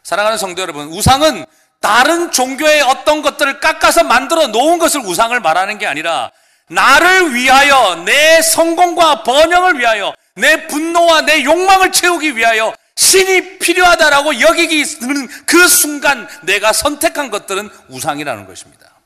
[0.04, 1.46] 사랑하는 성도 여러분, 우상은
[1.80, 6.32] 다른 종교의 어떤 것들을 깎아서 만들어 놓은 것을 우상을 말하는 게 아니라
[6.70, 14.84] 나를 위하여 내 성공과 번영을 위하여 내 분노와 내 욕망을 채우기 위하여 신이 필요하다라고 여기기
[15.46, 18.97] 그 순간 내가 선택한 것들은 우상이라는 것입니다.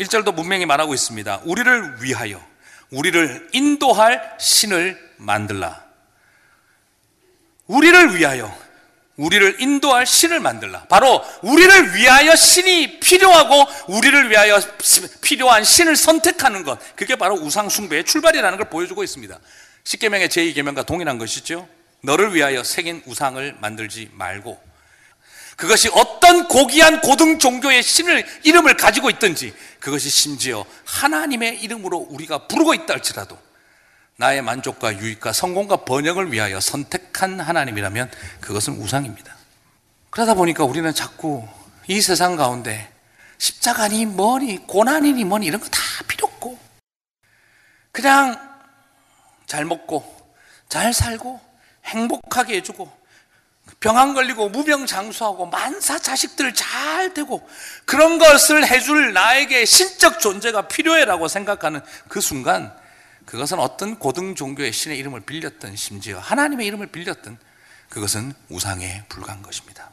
[0.00, 1.42] 1절도 분명히 말하고 있습니다.
[1.44, 2.42] 우리를 위하여,
[2.90, 5.84] 우리를 인도할 신을 만들라.
[7.66, 8.56] 우리를 위하여,
[9.16, 10.86] 우리를 인도할 신을 만들라.
[10.88, 14.58] 바로 우리를 위하여 신이 필요하고 우리를 위하여
[15.20, 16.78] 필요한 신을 선택하는 것.
[16.96, 19.38] 그게 바로 우상숭배의 출발이라는 걸 보여주고 있습니다.
[19.84, 21.68] 10계명의 제2계명과 동일한 것이죠.
[22.02, 24.70] 너를 위하여 새긴 우상을 만들지 말고
[25.56, 32.74] 그것이 어떤 고귀한 고등 종교의 신을 이름을 가지고 있든지 그것이 심지어 하나님의 이름으로 우리가 부르고
[32.74, 33.38] 있다 할지라도
[34.16, 39.34] 나의 만족과 유익과 성공과 번영을 위하여 선택한 하나님이라면 그것은 우상입니다.
[40.10, 41.48] 그러다 보니까 우리는 자꾸
[41.86, 42.92] 이 세상 가운데
[43.38, 46.58] 십자가니 뭐니 고난이니 뭐니 이런 거 다 필요 없고
[47.92, 48.38] 그냥
[49.46, 50.04] 잘 먹고
[50.68, 51.40] 잘 살고
[51.86, 52.99] 행복하게 해주고
[53.80, 57.48] 병안 걸리고 무병장수하고 만사 자식들 잘 되고
[57.86, 62.74] 그런 것을 해줄 나에게 신적 존재가 필요해라고 생각하는 그 순간
[63.24, 67.38] 그것은 어떤 고등 종교의 신의 이름을 빌렸던 심지어 하나님의 이름을 빌렸던
[67.88, 69.90] 그것은 우상에 불과한 것입니다.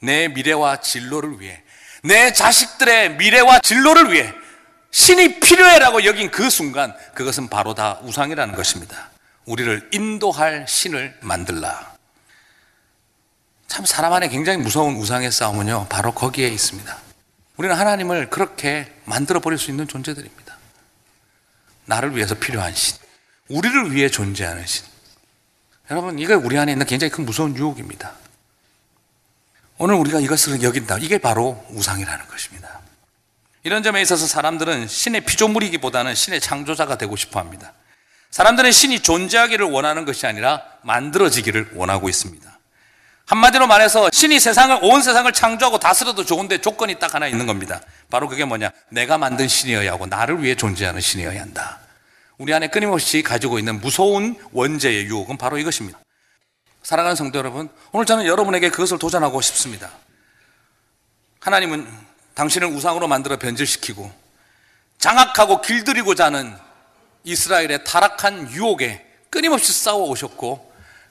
[0.00, 1.62] 내 미래와 진로를 위해
[2.04, 4.32] 내 자식들의 미래와 진로를 위해
[4.92, 9.10] 신이 필요해라고 여긴 그 순간 그것은 바로 다 우상이라는 것입니다.
[9.46, 11.95] 우리를 인도할 신을 만들라.
[13.76, 16.96] 참 사람 안에 굉장히 무서운 우상의 싸움은요 바로 거기에 있습니다.
[17.58, 20.56] 우리는 하나님을 그렇게 만들어 버릴 수 있는 존재들입니다.
[21.84, 22.96] 나를 위해서 필요한 신.
[23.50, 24.86] 우리를 위해 존재하는 신.
[25.90, 28.14] 여러분, 이게 우리 안에 있는 굉장히 큰 무서운 유혹입니다.
[29.76, 30.96] 오늘 우리가 이것을 여긴다.
[31.02, 32.80] 이게 바로 우상이라는 것입니다.
[33.62, 37.74] 이런 점에 있어서 사람들은 신의 피조물이기보다는 신의 창조자가 되고 싶어 합니다.
[38.30, 42.55] 사람들은 신이 존재하기를 원하는 것이 아니라 만들어지기를 원하고 있습니다.
[43.26, 47.80] 한마디로 말해서 신이 세상을, 온 세상을 창조하고 다스려도 좋은데 조건이 딱 하나 있는 겁니다.
[48.08, 48.70] 바로 그게 뭐냐?
[48.90, 51.80] 내가 만든 신이어야 하고 나를 위해 존재하는 신이어야 한다.
[52.38, 55.98] 우리 안에 끊임없이 가지고 있는 무서운 원죄의 유혹은 바로 이것입니다.
[56.84, 59.90] 사랑하는 성도 여러분, 오늘 저는 여러분에게 그것을 도전하고 싶습니다.
[61.40, 61.88] 하나님은
[62.34, 64.12] 당신을 우상으로 만들어 변질시키고
[64.98, 66.56] 장악하고 길들이고자 하는
[67.24, 70.65] 이스라엘의 타락한 유혹에 끊임없이 싸워 오셨고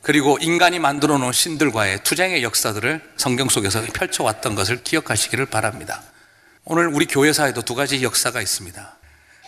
[0.06, 6.04] 그리고 인간이 만들어 놓은 신들과의 투쟁의 역사들을 성경 속에서 펼쳐왔던 것을 기억하시기를 바랍니다.
[6.64, 8.98] 오늘 우리 교회사에도 두 가지 역사가 있습니다.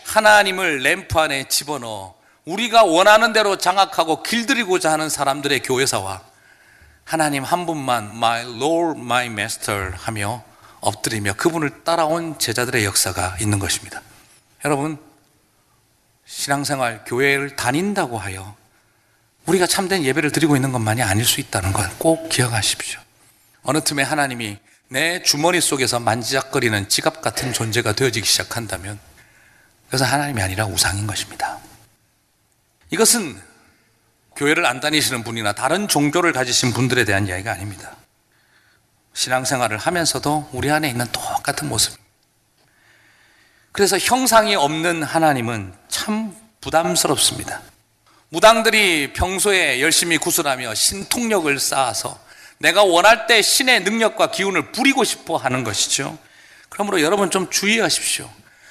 [0.02, 6.22] 하나님을 램프 안에 집어넣어 우리가 원하는 대로 장악하고 길들이고자 하는 사람들의 교회사와
[7.04, 10.42] 하나님 한 분만 My Lord, My Master 하며
[10.80, 14.02] 엎드리며 그분을 따라온 제자들의 역사가 있는 것입니다.
[14.64, 14.98] 여러분,
[16.26, 18.56] 신앙생활, 교회를 다닌다고 하여
[19.48, 23.00] 우리가 참된 예배를 드리고 있는 것만이 아닐 수 있다는 걸 꼭 기억하십시오.
[23.62, 24.58] 어느 틈에 하나님이
[24.88, 28.98] 내 주머니 속에서 만지작거리는 지갑 같은 존재가 되어지기 시작한다면
[29.86, 31.58] 그것은 하나님이 아니라 우상인 것입니다.
[32.90, 33.40] 이것은
[34.36, 37.96] 교회를 안 다니시는 분이나 다른 종교를 가지신 분들에 대한 이야기가 아닙니다.
[39.14, 42.04] 신앙생활을 하면서도 우리 안에 있는 똑같은 모습입니다.
[43.72, 47.60] 그래서 형상이 없는 하나님은 참 부담스럽습니다.
[48.30, 52.18] 무당들이 평소에 열심히 구슬하며 신통력을 쌓아서
[52.58, 56.18] 내가 원할 때 신의 능력과 기운을 부리고 싶어 하는 것이죠.
[56.68, 58.28] 그러므로 여러분 좀 주의하십시오.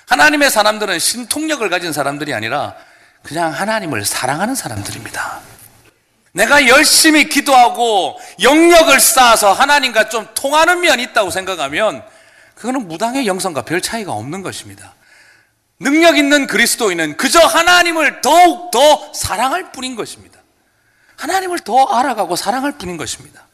[0.08, 2.76] 하나님의 사람들은 신통력을 가진 사람들이 아니라
[3.24, 5.42] 그냥 하나님을 사랑하는 사람들입니다.
[6.34, 12.04] 내가 열심히 기도하고 영역을 쌓아서 하나님과 좀 통하는 면이 있다고 생각하면
[12.56, 14.94] 그거는 무당의 영성과 별 차이가 없는 것입니다.
[15.80, 20.40] 능력 있는 그리스도인은 그저 하나님을 더욱 더 사랑할 뿐인 것입니다.
[21.18, 23.46] 하나님을 더 알아가고 사랑할 뿐인 것입니다.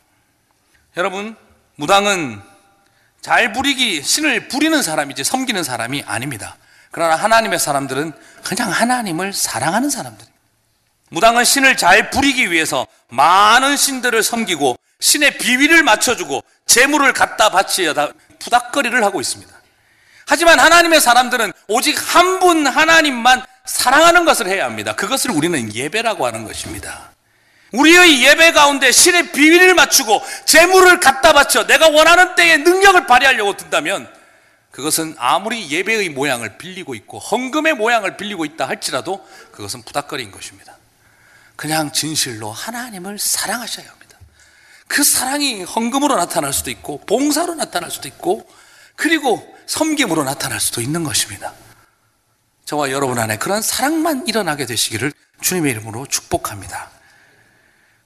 [0.97, 1.35] 여러분,
[1.75, 2.41] 무당은
[3.21, 6.57] 잘 부리기, 신을 부리는 사람이지 섬기는 사람이 아닙니다.
[6.91, 8.13] 그러나 하나님의 사람들은
[8.43, 10.33] 그냥 하나님을 사랑하는 사람들입니다.
[11.09, 18.09] 무당은 신을 잘 부리기 위해서 많은 신들을 섬기고 신의 비위를 맞춰주고 재물을 갖다 바치다
[18.39, 19.52] 부닥거리를 하고 있습니다.
[20.25, 24.93] 하지만 하나님의 사람들은 오직 한 분 하나님만 사랑하는 것을 해야 합니다.
[24.95, 27.11] 그것을 우리는 예배라고 하는 것입니다.
[27.71, 34.11] 우리의 예배 가운데 신의 비위를 맞추고 재물을 갖다 바쳐 내가 원하는 때에 능력을 발휘하려고 든다면
[34.71, 40.77] 그것은 아무리 예배의 모양을 빌리고 있고 헌금의 모양을 빌리고 있다 할지라도 그것은 부닥거리인 것입니다.
[41.55, 44.17] 그냥 진실로 하나님을 사랑하셔야 합니다.
[44.87, 48.47] 그 사랑이 헌금으로 나타날 수도 있고 봉사로 나타날 수도 있고
[48.95, 51.53] 그리고 섬김으로 나타날 수도 있는 것입니다.
[52.65, 55.11] 저와 여러분 안에 그런 사랑만 일어나게 되시기를
[55.41, 56.89] 주님의 이름으로 축복합니다.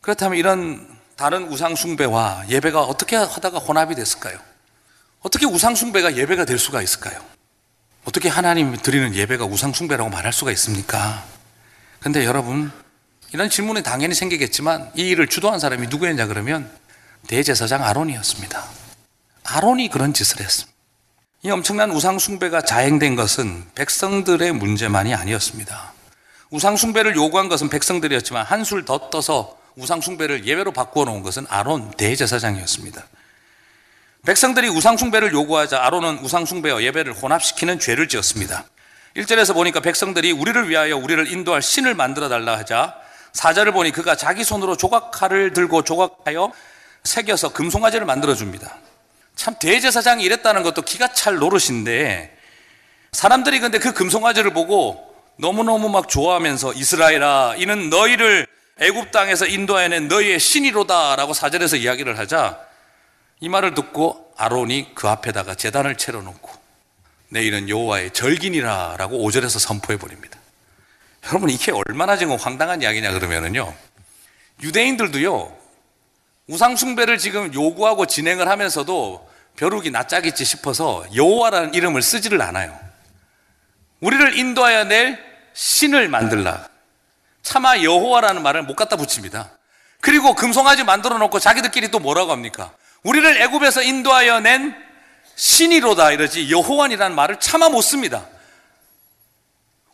[0.02, 4.40] 그렇다면 이런 다른 우상숭배와 예배가 어떻게 하다가 혼합이 됐을까요?
[5.22, 7.20] 어떻게 우상숭배가 예배가 될 수가 있을까요?
[8.06, 11.26] 어떻게 하나님 드리는 예배가 우상숭배라고 말할 수가 있습니까?
[12.00, 12.72] 근데 여러분,
[13.34, 16.72] 이런 질문이 당연히 생기겠지만 이 일을 주도한 사람이 누구였냐 그러면
[17.28, 18.64] 대제사장 아론이었습니다.
[19.44, 20.77] 아론이 그런 짓을 했습니다.
[21.48, 25.94] 이 엄청난 우상숭배가 자행된 것은 백성들의 문제만이 아니었습니다.
[26.50, 33.02] 우상숭배를 요구한 것은 백성들이었지만 한술 더 떠서 우상숭배를 예외로 바꾸어 놓은 것은 아론 대제사장이었습니다.
[34.26, 38.66] 백성들이 우상숭배를 요구하자 아론은 우상숭배와 예배를 혼합시키는 죄를 지었습니다.
[39.16, 42.94] 1절에서 보니까 백성들이 우리를 위하여 우리를 인도할 신을 만들어 달라 하자
[43.32, 46.52] 4절을 보니 그가 자기 손으로 조각칼을 들고 조각하여
[47.06, 48.76] 새겨서 금송아지를 만들어 줍니다.
[49.38, 52.36] 참 대제사장이 이랬다는 것도 기가 찰 노릇인데
[53.14, 58.48] 사람들이 근데 그 금송아지를 보고 너무너무 막 좋아하면서 이스라엘아 이는 너희를
[58.80, 62.60] 애굽 땅에서 인도해낸 너희의 신이로다라고 사절에서 이야기를 하자
[63.40, 66.52] 이 말을 듣고 아론이 그 앞에다가 재단을 채워 놓고
[67.30, 70.40] 내일은 여호와의 절기니라라고 5절에서 선포해 버립니다.
[71.28, 73.74] 여러분 이게 얼마나 지금 황당한 이야기냐 그러면은요.
[74.64, 75.56] 유대인들도요.
[76.48, 79.27] 우상 숭배를 지금 요구하고 진행을 하면서도
[79.58, 82.80] 벼룩이 낯짝있지 싶어서 여호와라는 이름을 쓰지를 않아요.
[84.00, 85.20] 우리를 인도하여 낼
[85.54, 86.70] 신을 만들라.
[87.42, 89.50] 차마 여호와라는 말을 못 갖다 붙입니다.
[90.00, 92.72] 그리고 금송아지 만들어 놓고 자기들끼리 또 뭐라고 합니까?
[93.04, 94.76] 우리를 애굽에서 인도하여 낸
[95.36, 98.28] 신이로다 이러지 여호와이라는 말을 차마 못 씁니다.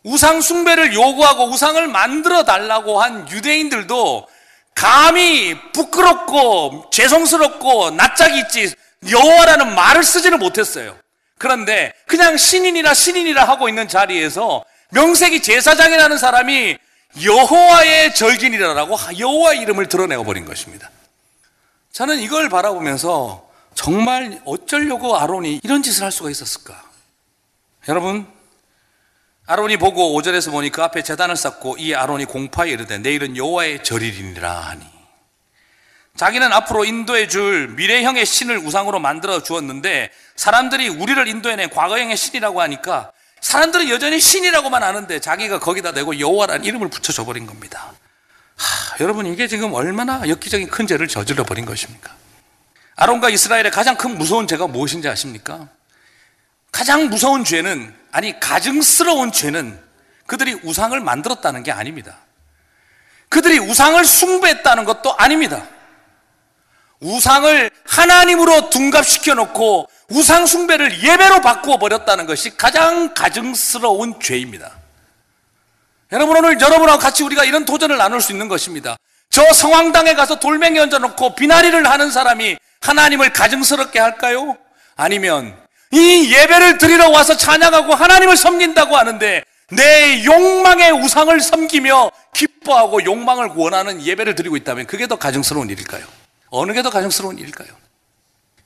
[0.02, 4.28] 우상 숭배를 요구하고 우상을 만들어 달라고 한 유대인들도
[4.74, 8.74] 감히 부끄럽고 죄송스럽고 낯짝이 있지
[9.10, 10.96] 여호와라는 말을 쓰지는 못했어요.
[11.38, 16.78] 그런데 그냥 신인이라 신인이라 하고 있는 자리에서 명색이 제사장이라는 사람이
[17.22, 20.90] 여호와의 절긴이라고 여호와 이름을 드러내어 버린 것입니다.
[21.92, 26.82] 저는 이걸 바라보면서 정말 어쩌려고 아론이 이런 짓을 할 수가 있었을까?
[27.88, 28.26] 여러분,
[29.46, 34.50] 아론이 보고 5절에서 보니 그 앞에 재단을 쌓고 이 아론이 공파에 이르되 내일은 여호와의 절일이니라
[34.50, 34.93] 하니
[36.16, 43.10] 자기는 앞으로 인도해 줄 미래형의 신을 우상으로 만들어 주었는데 사람들이 우리를 인도해낸 과거형의 신이라고 하니까
[43.40, 47.92] 사람들은 여전히 신이라고만 아는데 자기가 거기다 대고 여호와라는 이름을 붙여줘 버린 겁니다.
[48.56, 52.14] 하, 여러분 이게 지금 얼마나 엽기적인 큰 죄를 저질러 버린 것입니까?
[52.96, 55.68] 아론과 이스라엘의 가장 큰 무서운 죄가 무엇인지 아십니까?
[56.70, 59.82] 가장 무서운 죄는 아니 가증스러운 죄는
[60.26, 62.18] 그들이 우상을 만들었다는 게 아닙니다.
[63.28, 65.66] 그들이 우상을 숭배했다는 것도 아닙니다.
[67.04, 74.72] 우상을 하나님으로 둔갑시켜 놓고 우상 숭배를 예배로 바꾸어 버렸다는 것이 가장 가증스러운 죄입니다.
[76.12, 78.96] 여러분 오늘 여러분하고 같이 우리가 이런 도전을 나눌 수 있는 것입니다.
[79.30, 84.56] 저 성황당에 가서 돌멩이 얹어 놓고 비나리를 하는 사람이 하나님을 가증스럽게 할까요?
[84.96, 85.56] 아니면
[85.90, 94.02] 이 예배를 드리러 와서 찬양하고 하나님을 섬긴다고 하는데 내 욕망의 우상을 섬기며 기뻐하고 욕망을 원하는
[94.02, 96.23] 예배를 드리고 있다면 그게 더 가증스러운 일일까요?
[96.56, 97.68] 어느 게 더 가증스러운 일일까요?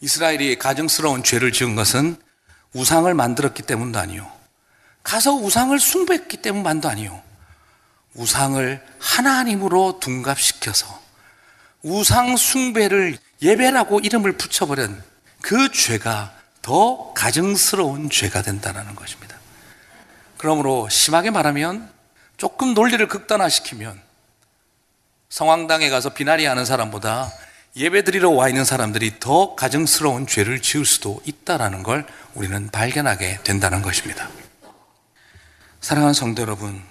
[0.01, 2.17] 이스라엘이 가증스러운 죄를 지은 것은
[2.75, 4.31] 우상을 만들었기 때문도 아니요.
[5.03, 7.23] 가서 우상을 숭배했기 때문만도 아니요.
[8.13, 11.01] 우상을 하나님으로 둔갑시켜서
[11.83, 15.03] 우상 숭배를 예배라고 이름을 붙여버린
[15.41, 19.35] 그 죄가 더 가증스러운 죄가 된다는 것입니다.
[20.37, 21.91] 그러므로 심하게 말하면
[22.37, 23.99] 조금 논리를 극단화시키면
[25.31, 27.33] 성황당에 가서 비나리 하는 사람보다
[27.79, 32.05] 예배 드리러 와 있는 사람들이 더 가증스러운 죄를 지을 수도 있다라는 걸
[32.35, 34.29] 우리는 발견하게 된다는 것입니다.
[35.81, 36.83] 사랑하는 성도 여러분,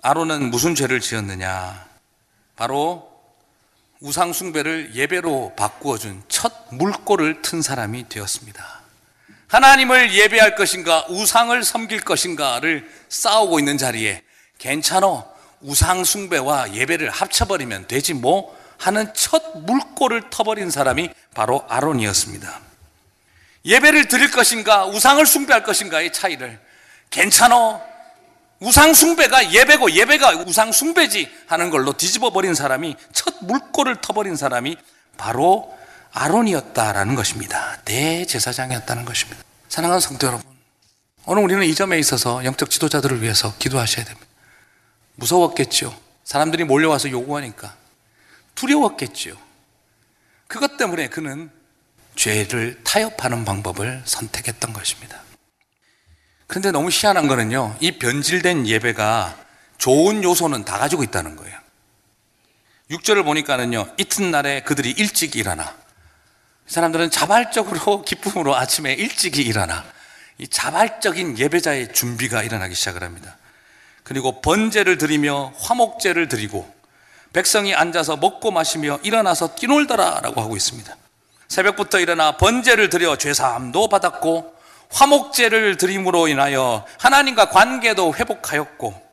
[0.00, 1.88] 아론은 무슨 죄를 지었느냐?
[2.54, 3.10] 바로
[4.00, 8.64] 우상 숭배를 예배로 바꾸어 준 첫 물꼬를 튼 사람이 되었습니다.
[9.48, 14.22] 하나님을 예배할 것인가, 우상을 섬길 것인가를 싸우고 있는 자리에
[14.58, 15.28] 괜찮어.
[15.62, 22.60] 우상 숭배와 예배를 합쳐버리면 되지 뭐 하는 첫 물꼬를 터버린 사람이 바로 아론이었습니다.
[23.66, 26.58] 예배를 드릴 것인가, 우상을 숭배할 것인가의 차이를
[27.10, 27.82] 괜찮어.
[28.58, 34.76] 우상 숭배가 예배고 예배가 우상 숭배지 하는 걸로 뒤집어 버린 사람이 첫 물꼬를 터버린 사람이
[35.18, 35.76] 바로
[36.12, 37.78] 아론이었다라는 것입니다.
[37.84, 39.42] 대제사장이었다는 것입니다.
[39.68, 40.44] 사랑하는 성도 여러분,
[41.26, 44.26] 오늘 우리는 이 점에 있어서 영적 지도자들을 위해서 기도하셔야 됩니다.
[45.16, 45.94] 무서웠겠죠.
[46.24, 47.74] 사람들이 몰려와서 요구하니까
[48.60, 49.36] 두려웠겠죠.
[50.46, 51.50] 그것 때문에 그는
[52.14, 55.22] 죄를 타협하는 방법을 선택했던 것입니다.
[56.46, 59.38] 그런데 너무 희한한 거는요, 이 변질된 예배가
[59.78, 61.56] 좋은 요소는 다 가지고 있다는 거예요.
[62.90, 65.74] 6절을 보니까는요, 이튿날에 그들이 일찍 일어나.
[66.66, 69.84] 사람들은 자발적으로 기쁨으로 아침에 일찍이 일어나.
[70.38, 73.38] 이 자발적인 예배자의 준비가 일어나기 시작을 합니다.
[74.02, 76.79] 그리고 번제를 드리며 화목제를 드리고
[77.32, 80.96] 백성이 앉아서 먹고 마시며 일어나서 뛰놀더라 라고 하고 있습니다.
[81.48, 84.54] 새벽부터 일어나 번제를 드려 죄사함도 받았고
[84.90, 89.10] 화목제를 드림으로 인하여 하나님과 관계도 회복하였고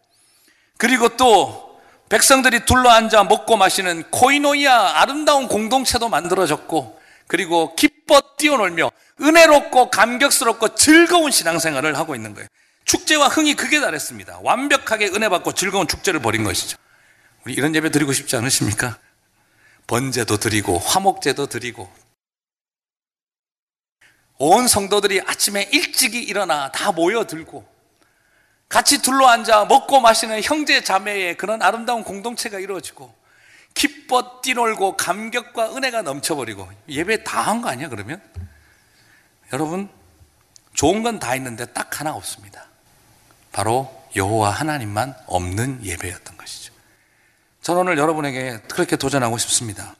[0.78, 8.92] 그리고 또 백성들이 둘러앉아 먹고 마시는 코이노이아 아름다운 공동체도 만들어졌고 그리고 기뻐 뛰어놀며
[9.22, 12.48] 은혜롭고 감격스럽고 즐거운 신앙생활을 하고 있는 거예요.
[12.86, 14.40] 축제와 흥이 극에 달했습니다.
[14.44, 16.78] 완벽하게 은혜 받고 즐거운 축제를 벌인 것이죠.
[17.48, 19.00] 우리 이런 예배 드리고 싶지 않으십니까?
[19.88, 21.90] 번제도 드리고 화목제도 드리고
[24.38, 27.66] 온 성도들이 아침에 일찍이 일어나 다 모여들고
[28.68, 33.16] 같이 둘러앉아 먹고 마시는 형제 자매의 그런 아름다운 공동체가 이루어지고
[33.74, 38.22] 기뻐 뛰놀고 감격과 은혜가 넘쳐버리고 예배 다 한 거 아니야 그러면?
[39.54, 39.88] 여러분
[40.74, 42.66] 좋은 건 다 있는데 딱 하나 없습니다.
[43.54, 46.67] 바로 여호와 하나님만 없는 예배였던 것이죠.
[47.68, 49.94] 저는 오늘 여러분에게 그렇게 도전하고 싶습니다.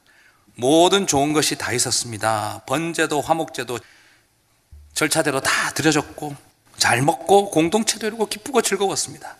[0.54, 2.62] 모든 좋은 것이 다 있었습니다.
[2.64, 3.78] 번제도 화목제도
[4.94, 6.34] 절차대로 다 드려졌고
[6.78, 9.36] 잘 먹고 공동체도 이루고 기쁘고 즐거웠습니다.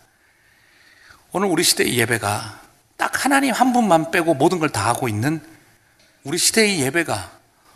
[1.31, 2.61] 오늘 우리 시대의 예배가
[2.97, 5.41] 딱 하나님 한 분만 빼고 모든 걸 다 하고 있는
[6.23, 7.31] 우리 시대의 예배가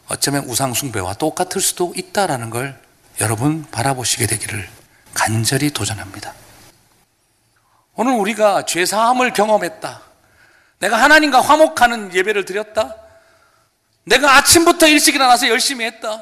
[0.10, 2.80] 어쩌면 우상숭배와 똑같을 수도 있다라는 걸
[3.22, 4.70] 여러분 바라보시게 되기를
[5.16, 6.32] 간절히 도전합니다.
[7.95, 10.12] 오늘 우리가 죄사함을 경험했다.
[10.84, 12.93] 내가 하나님과 화목하는 예배를 드렸다.
[14.03, 16.21] 내가 아침부터 일찍 일어나서 열심히 했다.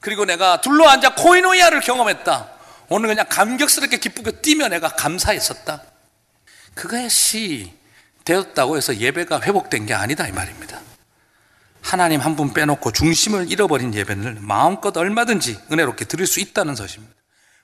[0.00, 2.48] 그리고 내가 둘러앉아 코이노이아를 경험했다.
[2.88, 5.82] 오늘 그냥 감격스럽게 기쁘게 뛰며 내가 감사했었다.
[6.74, 7.74] 그것이
[8.24, 10.80] 되었다고 해서 예배가 회복된 게 아니다 이 말입니다.
[11.82, 17.14] 하나님 한 분 빼놓고 중심을 잃어버린 예배를 마음껏 얼마든지 은혜롭게 드릴 수 있다는 것입니다.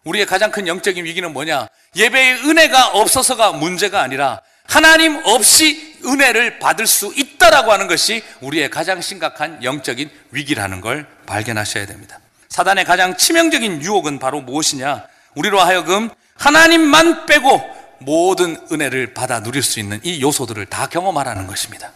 [0.04, 1.68] 우리의 가장 큰 영적인 위기는 뭐냐?
[1.96, 9.00] 예배의 은혜가 없어서가 문제가 아니라 하나님 없이 은혜를 받을 수 있다라고 하는 것이 우리의 가장
[9.00, 12.18] 심각한 영적인 위기라는 걸 발견하셔야 됩니다.
[12.48, 15.04] 사단의 가장 치명적인 유혹은 바로 무엇이냐?
[15.34, 17.60] 우리로 하여금 하나님만 빼고
[17.98, 21.92] 모든 은혜를 받아 누릴 수 있는 이 요소들을 다 경험하라는 것입니다.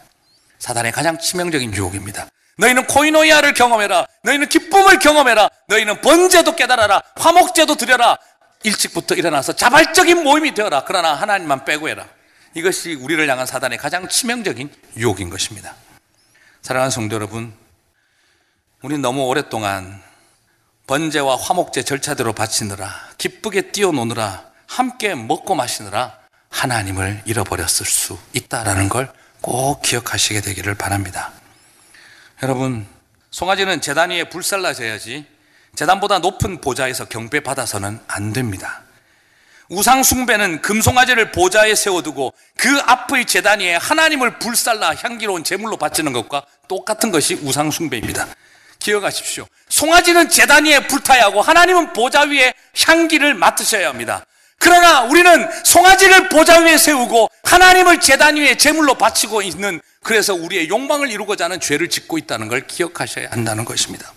[0.59, 2.27] 사단의 가장 치명적인 유혹입니다.
[2.57, 4.05] 너희는 코이노이아를 경험해라.
[4.23, 5.49] 너희는 기쁨을 경험해라.
[5.67, 7.01] 너희는 번제도 깨달아라.
[7.15, 8.17] 화목제도 드려라.
[8.63, 10.83] 일찍부터 일어나서 자발적인 모임이 되어라.
[10.85, 12.05] 그러나 하나님만 빼고 해라.
[12.53, 15.75] 이것이 우리를 향한 사단의 가장 치명적인 유혹인 것입니다.
[16.61, 17.53] 사랑하는 성도 여러분,
[18.81, 20.01] 우리는 너무 오랫동안
[20.87, 26.17] 번제와 화목제 절차대로 바치느라 기쁘게 뛰어노느라 함께 먹고 마시느라
[26.49, 31.31] 하나님을 잃어버렸을 수 있다라는 걸 꼭 기억하시게 되기를 바랍니다.
[32.43, 32.87] 여러분,
[33.31, 35.25] 송아지는 재단 위에 불살라져야지
[35.75, 38.83] 재단보다 높은 보좌에서 경배 받아서는 안 됩니다.
[39.71, 47.09] 우상숭배는 금송아지를 보좌에 세워두고 그 앞의 재단 위에 하나님을 불살라 향기로운 제물로 바치는 것과 똑같은
[47.09, 48.27] 것이 우상숭배입니다.
[48.79, 49.47] 기억하십시오.
[49.69, 52.53] 송아지는 재단 위에 불타야 하고 하나님은 보좌 위에
[52.85, 54.25] 향기를 맡으셔야 합니다.
[54.57, 61.09] 그러나 우리는 송아지를 보좌 위에 세우고 하나님을 재단 위에 제물로 바치고 있는 그래서 우리의 욕망을
[61.09, 64.11] 이루고자 하는 죄를 짓고 있다는 걸 기억하셔야 한다는 것입니다.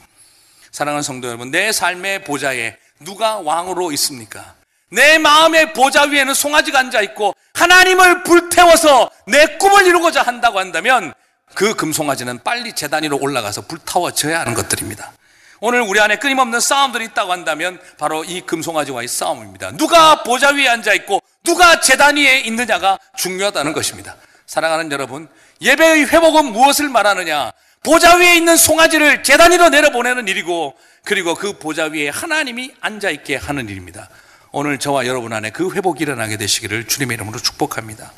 [0.73, 4.55] 사랑하는 성도 여러분, 내 삶의 보좌에 누가 왕으로 있습니까?
[4.95, 11.13] 내 마음의 보좌 위에는 송아지가 앉아 있고 하나님을 불태워서 내 꿈을 이루고자 한다고 한다면
[11.55, 15.13] 그 금송아지는 빨리 재단 위로 올라가서 불타워져야 하는 것들입니다.
[15.61, 19.73] 오늘 우리 안에 끊임없는 싸움들이 있다고 한다면 바로 이 금송아지와의 싸움입니다.
[19.73, 24.17] 누가 보좌 위에 앉아 있고 누가 재단 위에 있느냐가 중요하다는 것입니다.
[24.47, 25.29] 사랑하는 여러분,
[25.61, 27.53] 예배의 회복은 무엇을 말하느냐?
[27.83, 33.37] 보좌 위에 있는 송아지를 재단 위로 내려보내는 일이고 그리고 그 보좌 위에 하나님이 앉아 있게
[33.37, 34.09] 하는 일입니다.
[34.57, 38.13] 오늘 저와 여러분 안에 그 회복이 일어나게 되시기를 주님의 이름으로 축복합니다.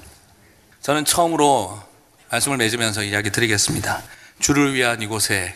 [0.83, 1.83] 저는 처음으로
[2.31, 4.03] 말씀을 맺으면서 이야기 드리겠습니다.
[4.39, 5.55] 주를 위한 이곳에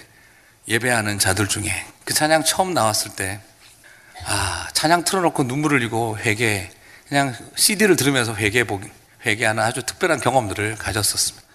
[0.68, 1.70] 예배하는 자들 중에
[2.07, 3.43] 그 찬양 처음 나왔을 때,
[4.24, 6.70] 아, 찬양 틀어놓고 눈물을 흘리고 회개,
[7.09, 8.89] 그냥 CD를 들으면서 회개 보기,
[9.26, 11.47] 회개하는 아주 특별한 경험들을 가졌었습니다.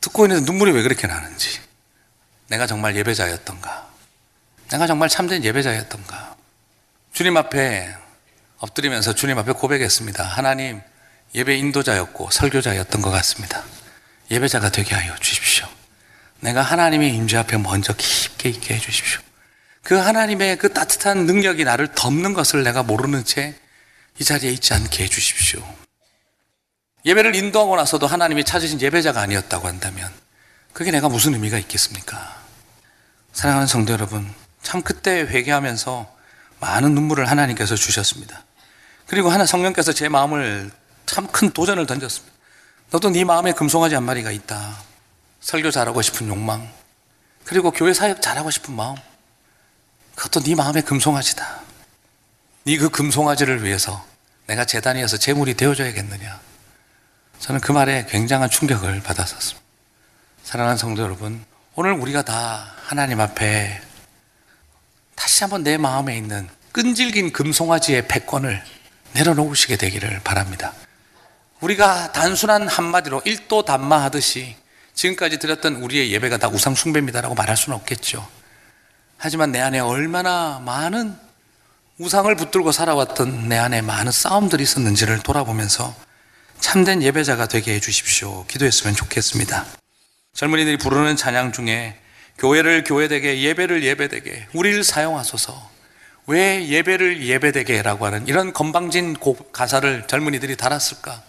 [0.00, 1.60] 듣고 있는데 눈물이 왜 그렇게 나는지.
[2.48, 3.88] 내가 정말 예배자였던가.
[4.72, 6.34] 내가 정말 참된 예배자였던가.
[7.12, 8.01] 주님 앞에
[8.62, 10.24] 엎드리면서 주님 앞에 고백했습니다.
[10.24, 10.80] 하나님,
[11.34, 13.62] 예배 인도자였고 설교자였던 것 같습니다.
[14.30, 15.66] 예배자가 되게 하여 주십시오.
[16.40, 19.20] 내가 하나님의 임재 앞에 먼저 깊게 있게 해 주십시오.
[19.82, 23.62] 그 하나님의 그 따뜻한 능력이 나를 덮는 것을 내가 모르는 채
[24.18, 25.62] 이 자리에 있지 않게 해 주십시오.
[27.04, 30.12] 예배를 인도하고 나서도 하나님이 찾으신 예배자가 아니었다고 한다면
[30.72, 32.40] 그게 내가 무슨 의미가 있겠습니까?
[33.32, 34.32] 사랑하는 성도 여러분,
[34.62, 36.16] 참 그때 회개하면서
[36.60, 38.44] 많은 눈물을 하나님께서 주셨습니다.
[39.12, 40.70] 그리고 하나 성령께서 제 마음을
[41.04, 42.34] 참 큰 도전을 던졌습니다.
[42.90, 44.74] 너도 네 마음에 금송아지 한 마리가 있다.
[45.42, 46.66] 설교 잘하고 싶은 욕망,
[47.44, 48.96] 그리고 교회 사역 잘하고 싶은 마음,
[50.14, 51.60] 그것도 네 마음의 금송아지다.
[52.64, 54.02] 네 그 금송아지를 위해서
[54.46, 56.40] 내가 재단이어서 재물이 되어줘야겠느냐.
[57.38, 59.60] 저는 그 말에 굉장한 충격을 받았었습니다.
[60.42, 61.44] 사랑하는 성도 여러분,
[61.74, 63.78] 오늘 우리가 다 하나님 앞에
[65.16, 68.64] 다시 한번 내 마음에 있는 끈질긴 금송아지의 패권을
[69.14, 70.72] 내려놓으시게 되기를 바랍니다.
[71.60, 74.56] 우리가 단순한 한마디로 일도 단마하듯이
[74.94, 78.26] 지금까지 드렸던 우리의 예배가 다 우상 숭배입니다라고 말할 수는 없겠죠.
[79.16, 81.16] 하지만 내 안에 얼마나 많은
[81.98, 85.94] 우상을 붙들고 살아왔던 내 안에 많은 싸움들이 있었는지를 돌아보면서
[86.58, 88.46] 참된 예배자가 되게 해주십시오.
[88.46, 89.66] 기도했으면 좋겠습니다.
[90.34, 91.98] 젊은이들이 부르는 찬양 중에
[92.38, 95.71] 교회를 교회되게 예배를 예배되게 우리를 사용하소서
[96.26, 99.16] 왜 예배를 예배되게라고 하는 이런 건방진
[99.52, 101.22] 가사를 젊은이들이 달았을까?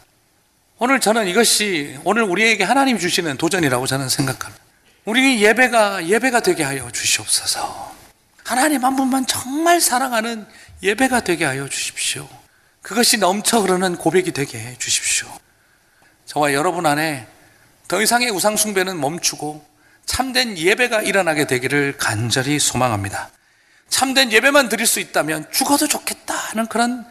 [0.77, 4.63] 오늘 저는 이것이 오늘 우리에게 하나님 주시는 도전이라고 저는 생각합니다.
[5.05, 7.93] 우리 예배가 예배가 되게 하여 주시옵소서.
[8.43, 10.45] 하나님 한 분만 정말 사랑하는
[10.81, 12.27] 예배가 되게 하여 주십시오.
[12.81, 15.27] 그것이 넘쳐 흐르는 고백이 되게 해 주십시오.
[16.25, 17.27] 저와 여러분 안에
[17.87, 19.65] 더 이상의 우상숭배는 멈추고
[20.05, 23.29] 참된 예배가 일어나게 되기를 간절히 소망합니다.
[23.89, 27.05] 참된 예배만 드릴 수 있다면 죽어도 좋겠다 하는 그런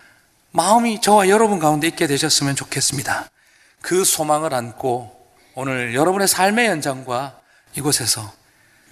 [0.51, 3.31] 마음이 저와 여러분 가운데 있게 되셨으면 좋겠습니다.
[3.81, 5.11] 그 소망을 안고
[5.55, 7.39] 오늘 여러분의 삶의 연장과
[7.77, 8.33] 이곳에서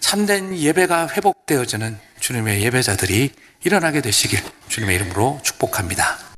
[0.00, 3.32] 참된 예배가 회복되어지는 주님의 예배자들이
[3.64, 6.29] 일어나게 되시길 주님의 이름으로 축복합니다.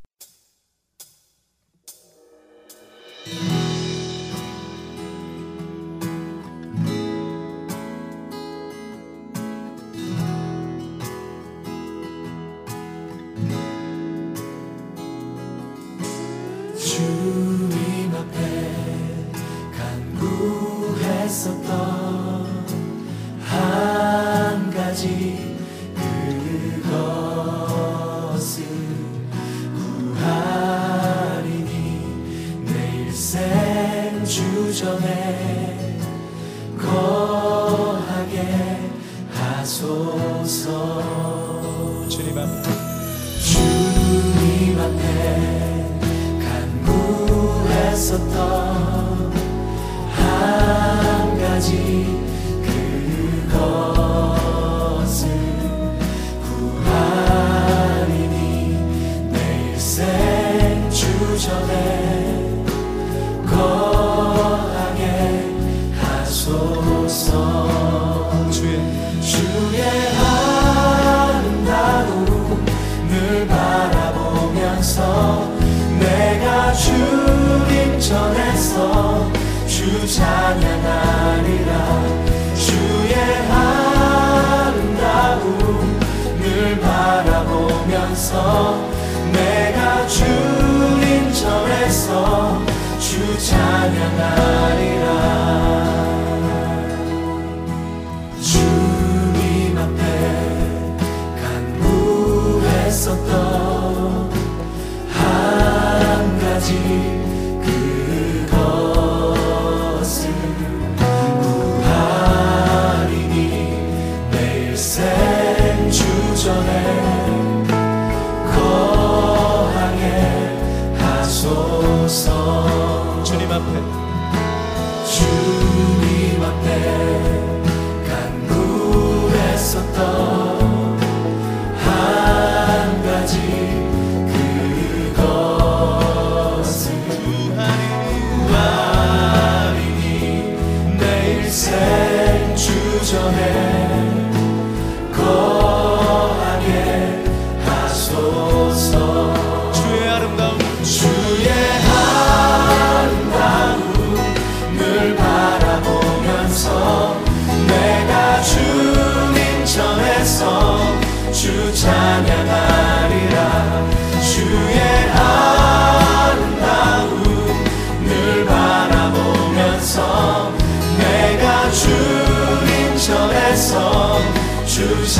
[125.32, 125.81] 주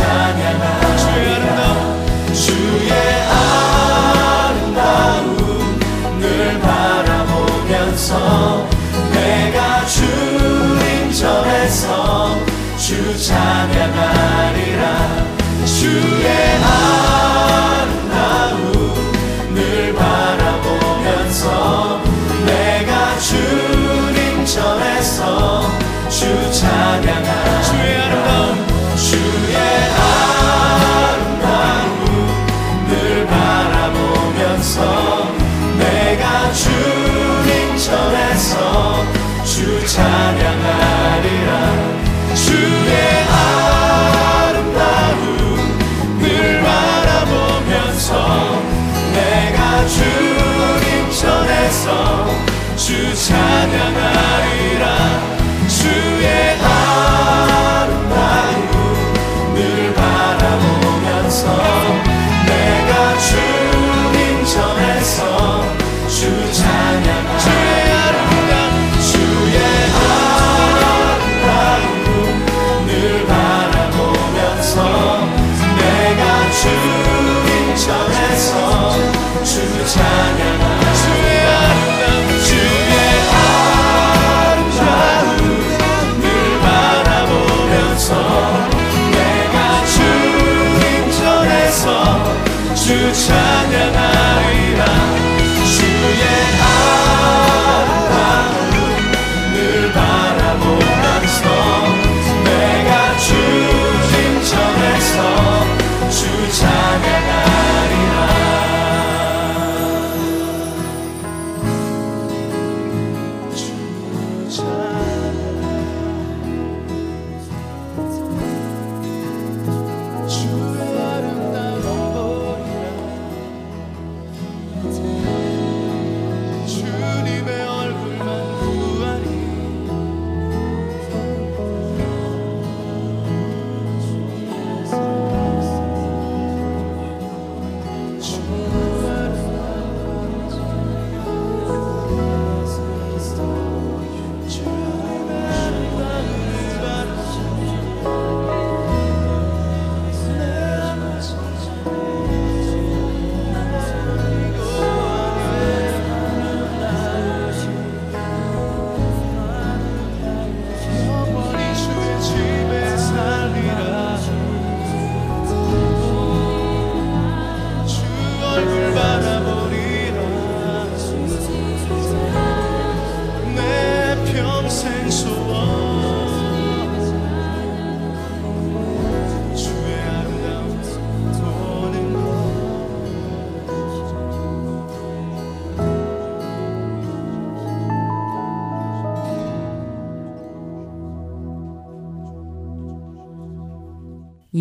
[0.03, 0.82] لساننا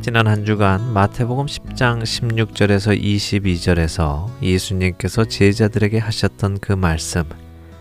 [0.00, 7.24] 지난 한 주간 마태복음 10장 16절에서 22절에서 예수님께서 제자들에게 하셨던 그 말씀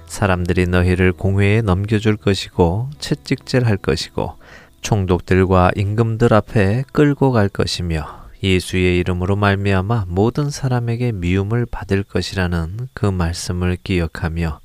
[0.06, 4.36] 사람들이 너희를 공회에 넘겨줄 것이고 채찍질 할 것이고
[4.82, 13.06] 총독들과 임금들 앞에 끌고 갈 것이며 예수의 이름으로 말미암아 모든 사람에게 미움을 받을 것이라는 그
[13.06, 14.60] 말씀을 기억하며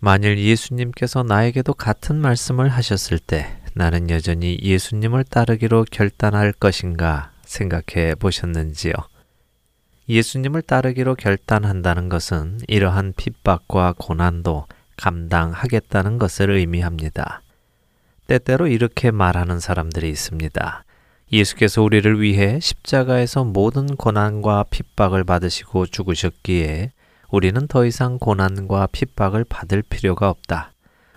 [0.00, 8.92] 만일 예수님께서 나에게도 같은 말씀을 하셨을 때 나는 여전히 예수님을 따르기로 결단할 것인가 생각해 보셨는지요?
[10.08, 14.66] 예수님을 따르기로 결단한다는 것은 이러한 핍박과 고난도
[14.96, 17.42] 감당하겠다는 것을 의미합니다.
[18.28, 20.84] 때때로 이렇게 말하는 사람들이 있습니다.
[21.32, 26.92] 예수께서 우리를 위해 십자가에서 모든 고난과 핍박을 받으시고 죽으셨기에
[27.30, 30.73] 우리는 더 이상 고난과 핍박을 받을 필요가 없다.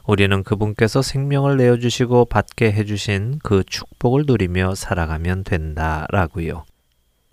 [0.07, 6.63] 우리는 그분께서 생명을 내어주시고 받게 해주신 그 축복을 누리며 살아가면 된다라고요.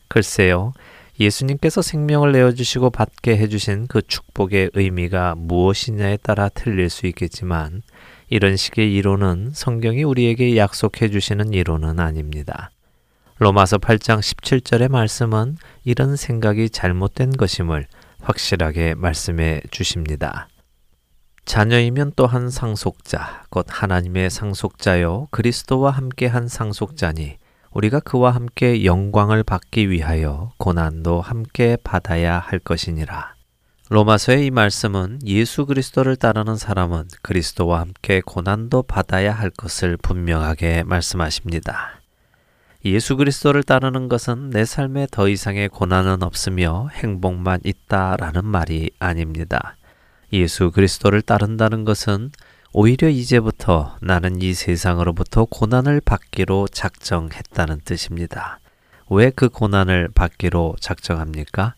[0.09, 0.73] 글쎄요,
[1.21, 7.83] 예수님께서 생명을 내어주시고 받게 해주신 그 축복의 의미가 무엇이냐에 따라 틀릴 수 있겠지만,
[8.29, 12.73] 이런 식의 이론은 성경이 우리에게 약속해 주시는 이론은 아닙니다.
[13.39, 17.87] 로마서 8장 17절의 말씀은 이런 생각이 잘못된 것임을
[18.21, 20.49] 확실하게 말씀해 주십니다.
[21.45, 27.37] 자녀이면 또한 상속자, 곧 하나님의 상속자요, 그리스도와 함께 한 상속자니,
[27.71, 33.35] 우리가 그와 함께 영광을 받기 위하여 고난도 함께 받아야 할 것이니라.
[33.91, 42.01] 로마서의 이 말씀은 예수 그리스도를 따르는 사람은 그리스도와 함께 고난도 받아야 할 것을 분명하게 말씀하십니다.
[42.87, 49.77] 예수 그리스도를 따르는 것은 내 삶에 더 이상의 고난은 없으며 행복만 있다라는 말이 아닙니다.
[50.33, 52.31] 예수 그리스도를 따른다는 것은
[52.73, 58.59] 오히려 이제부터 나는 이 세상으로부터 고난을 받기로 작정했다는 뜻입니다.
[59.11, 61.75] 왜 그 고난을 받기로 작정합니까?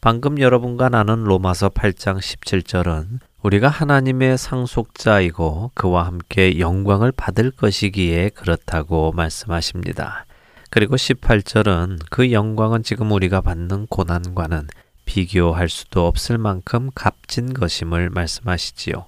[0.00, 9.12] 방금 여러분과 나눈 로마서 8장 17절은 우리가 하나님의 상속자이고 그와 함께 영광을 받을 것이기에 그렇다고
[9.12, 10.24] 말씀하십니다.
[10.70, 14.68] 그리고 18절은 그 영광은 지금 우리가 받는 고난과는
[15.08, 19.06] 비교할 수도 없을 만큼 값진 것임을 말씀하시지요.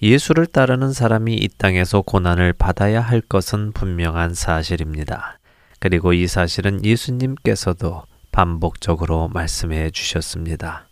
[0.00, 5.38] 예수를 따르는 사람이 이 땅에서 고난을 받아야 할 것은 분명한 사실입니다.
[5.78, 10.88] 그리고 이 사실은 예수님께서도 반복적으로 말씀해 주셨습니다.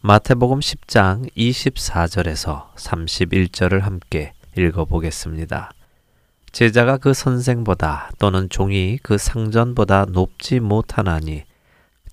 [0.00, 5.70] 마태복음 10장 24절에서 31절을 함께 읽어보겠습니다.
[6.50, 11.44] 제자가 그 선생보다 또는 종이 그 상전보다 높지 못하나니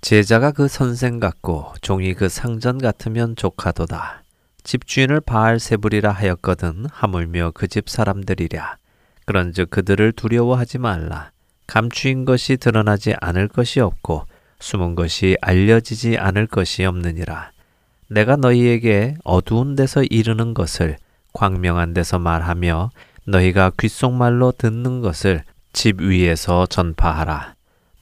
[0.01, 4.23] 제자가 그 선생 같고 종이 그 상전 같으면 족하도다.
[4.63, 8.77] 집주인을 바알세불이라 하였거든 하물며 그 집 사람들이랴.
[9.25, 11.31] 그런즉 그들을 두려워하지 말라.
[11.67, 14.25] 감추인 것이 드러나지 않을 것이 없고
[14.59, 17.51] 숨은 것이 알려지지 않을 것이 없느니라.
[18.09, 20.97] 내가 너희에게 어두운 데서 이르는 것을
[21.33, 22.89] 광명한 데서 말하며
[23.25, 27.53] 너희가 귓속말로 듣는 것을 집 위에서 전파하라.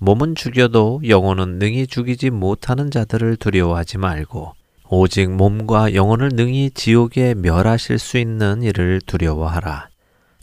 [0.01, 4.53] 몸은 죽여도 영혼은 능히 죽이지 못하는 자들을 두려워하지 말고
[4.89, 9.89] 오직 몸과 영혼을 능히 지옥에 멸하실 수 있는 이를 두려워하라.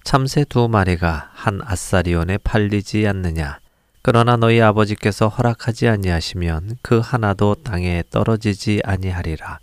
[0.05, 3.59] 참새 두 마리가 한 아사리온에 팔리지 않느냐.
[4.03, 9.59] 그러나 너희 아버지께서 허락하지 아니하시면 그 하나도 땅에 떨어지지 아니하리라.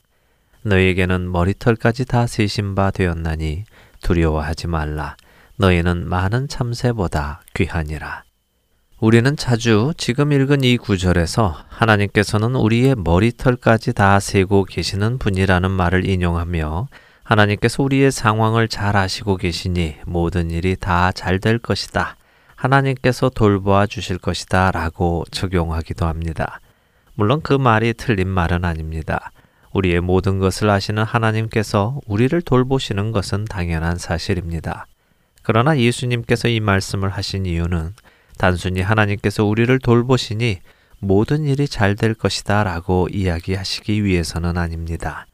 [0.63, 3.65] 너희에게는 머리털까지 다 세신 바 되었나니
[4.01, 5.15] 두려워하지 말라.
[5.57, 8.23] 너희는 많은 참새보다 귀하니라.
[9.03, 16.87] 우리는 자주 지금 읽은 이 구절에서 하나님께서는 우리의 머리털까지 다 세고 계시는 분이라는 말을 인용하며
[17.21, 22.15] 하나님께서 우리의 상황을 잘 아시고 계시니 모든 일이 다 잘 될 것이다.
[22.55, 24.71] 하나님께서 돌보아 주실 것이다.
[24.71, 26.61] 라고 적용하기도 합니다.
[27.15, 29.33] 물론 그 말이 틀린 말은 아닙니다.
[29.73, 34.85] 우리의 모든 것을 아시는 하나님께서 우리를 돌보시는 것은 당연한 사실입니다.
[35.41, 37.91] 그러나 예수님께서 이 말씀을 하신 이유는
[38.37, 40.59] 단순히 하나님께서 우리를 돌보시니
[40.99, 45.27] 모든 일이 잘 될 것이다 라고 이야기하시기 위해서는 아닙니다.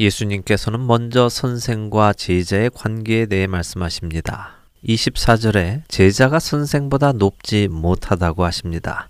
[0.00, 4.58] 예수님께서는 먼저 선생과 제자의 관계에 대해 말씀하십니다.
[4.84, 9.08] 24절에 제자가 선생보다 높지 못하다고 하십니다.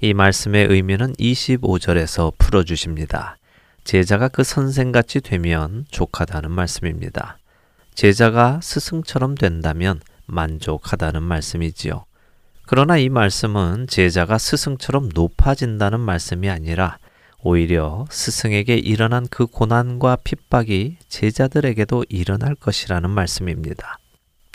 [0.00, 3.36] 이 말씀의 의미는 25절에서 풀어주십니다.
[3.84, 7.36] 제자가 그 선생같이 되면 족하다는 말씀입니다.
[7.94, 12.06] 제자가 스승처럼 된다면 만족하다는 말씀이지요.
[12.72, 16.98] 그러나 이 말씀은 제자가 스승처럼 높아진다는 말씀이 아니라
[17.42, 23.98] 오히려 스승에게 일어난 그 고난과 핍박이 제자들에게도 일어날 것이라는 말씀입니다.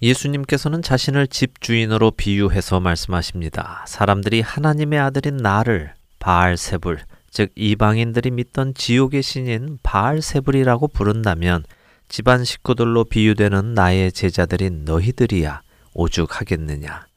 [0.01, 3.83] 예수님께서는 자신을 집주인으로 비유해서 말씀하십니다.
[3.85, 6.99] 사람들이 하나님의 아들인 나를 바알세불,
[7.29, 11.65] 즉 이방인들이 믿던 지옥의 신인 바알세불이라고 부른다면
[12.07, 15.63] 집안 식구들로 비유되는 나의 제자들인 너희들이야
[15.93, 17.07] 오죽하겠느냐.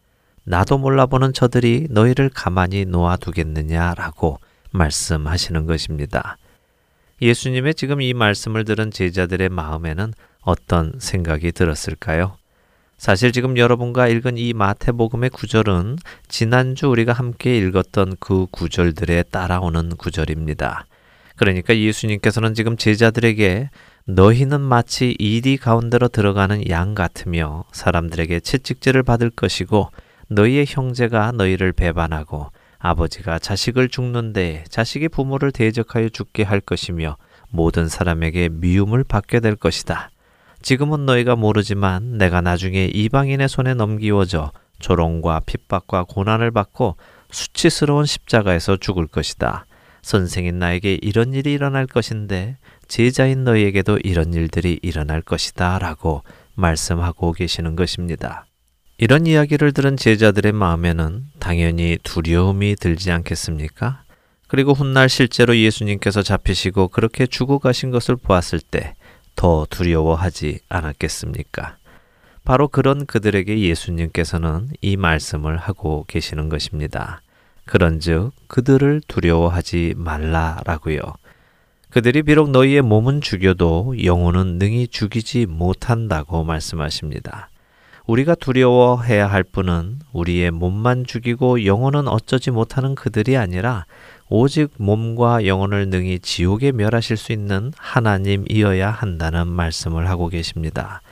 [0.49, 4.41] 나도 몰라보는 저들이 너희를 가만히 놓아두겠느냐라고
[4.71, 6.39] 말씀하시는 것입니다.
[7.21, 12.39] 예수님의 지금 이 말씀을 들은 제자들의 마음에는 어떤 생각이 들었을까요?
[12.97, 20.87] 사실 지금 여러분과 읽은 이 마태복음의 구절은 지난주 우리가 함께 읽었던 그 구절들에 따라오는 구절입니다.
[21.37, 23.69] 그러니까 예수님께서는 지금 제자들에게
[24.07, 29.91] 너희는 마치 이리 가운데로 들어가는 양 같으며 사람들에게 채찍질을 받을 것이고
[30.29, 37.17] 너희의 형제가 너희를 배반하고 아버지가 자식을 죽는데 자식이 부모를 대적하여 죽게 할 것이며
[37.51, 40.11] 모든 사람에게 미움을 받게 될 것이다.
[40.63, 46.97] 지금은 너희가 모르지만 내가 나중에 이방인의 손에 넘기워져 조롱과 핍박과 고난을 받고
[47.31, 49.67] 수치스러운 십자가에서 죽을 것이다.
[50.03, 52.57] 선생인 나에게 이런 일이 일어날 것인데
[52.87, 55.79] 제자인 너희에게도 이런 일들이 일어날 것이다.
[55.79, 56.23] 라고
[56.55, 58.48] 말씀하고 계시는 것입니다.
[58.99, 64.03] 이런 이야기를 들은 제자들의 마음에는 당연히 두려움이 들지 않겠습니까?
[64.49, 68.95] 그리고 훗날 실제로 예수님께서 잡히시고 그렇게 죽어가신 것을 보았을 때
[69.39, 71.77] 더 두려워하지 않았겠습니까?
[72.45, 77.23] 바로 그런 그들에게 예수님께서는 이 말씀을 하고 계시는 것입니다.
[77.65, 81.01] 그런즉 그들을 두려워하지 말라라고요.
[81.91, 87.49] 그들이 비록 너희의 몸은 죽여도 영혼은 능히 죽이지 못한다고 말씀하십니다.
[88.09, 93.85] 우리가 두려워해야 할 분은 우리의 몸만 죽이고 영혼은 어쩌지 못하는 그들이 아니라
[94.31, 101.03] 오직 몸과 영혼을 능히 지옥에 멸하실 수 있는 하나님이어야 한다는 말씀을 하고 계십니다.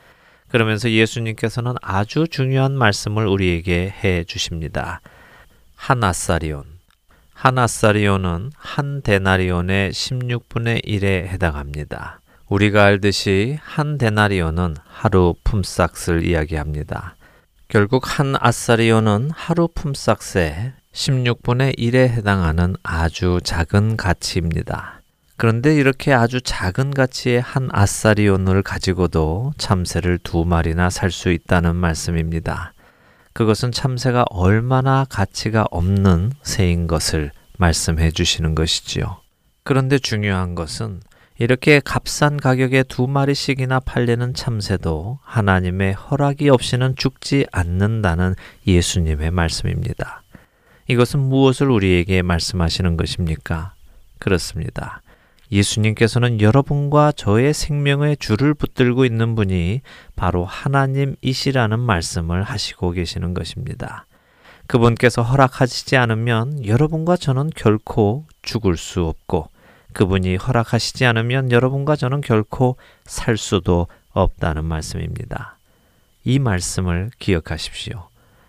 [0.48, 5.02] 그러면서 예수님께서는 아주 중요한 말씀을 우리에게 해 주십니다.
[5.76, 6.64] 하나사리온.
[7.34, 12.20] 하나사리온은 한 데나리온의 16분의 1에 해당합니다.
[12.48, 17.16] 우리가 알듯이 한 데나리온은 하루 품삯을 이야기합니다.
[17.68, 25.00] 결국 한 아사리온은 하루 품삯의 16분의 1에 해당하는 아주 작은 가치입니다.
[25.36, 32.72] 그런데 이렇게 아주 작은 가치의 한 아사리온을 가지고도 참새를 두 마리나 살 수 있다는 말씀입니다.
[33.32, 39.18] 그것은 참새가 얼마나 가치가 없는 새인 것을 말씀해 주시는 것이지요.
[39.64, 41.00] 그런데 중요한 것은
[41.38, 48.34] 이렇게 값싼 가격에 두 마리씩이나 팔리는 참새도 하나님의 허락이 없이는 죽지 않는다는
[48.66, 50.22] 예수님의 말씀입니다.
[50.88, 53.74] 이것은 무엇을 우리에게 말씀하시는 것입니까?
[54.18, 55.02] 그렇습니다.
[55.52, 59.82] 예수님께서는 여러분과 저의 생명의 줄을 붙들고 있는 분이
[60.16, 64.06] 바로 하나님이시라는 말씀을 하시고 계시는 것입니다.
[64.66, 69.48] 그분께서 허락하시지 않으면 여러분과 저는 결코 죽을 수 없고
[69.96, 72.76] 그분이 허락하시지 않으면 여러분과 저는 결코
[73.06, 75.56] 살 수도 없다는 말씀입니다.
[76.22, 78.08] 이 말씀을 기억하십시오.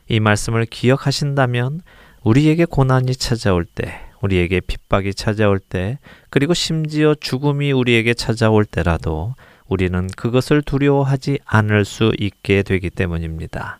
[0.09, 1.83] 이 말씀을 기억하신다면
[2.23, 9.33] 우리에게 고난이 찾아올 때, 우리에게 핍박이 찾아올 때, 그리고 심지어 죽음이 우리에게 찾아올 때라도
[9.69, 13.79] 우리는 그것을 두려워하지 않을 수 있게 되기 때문입니다.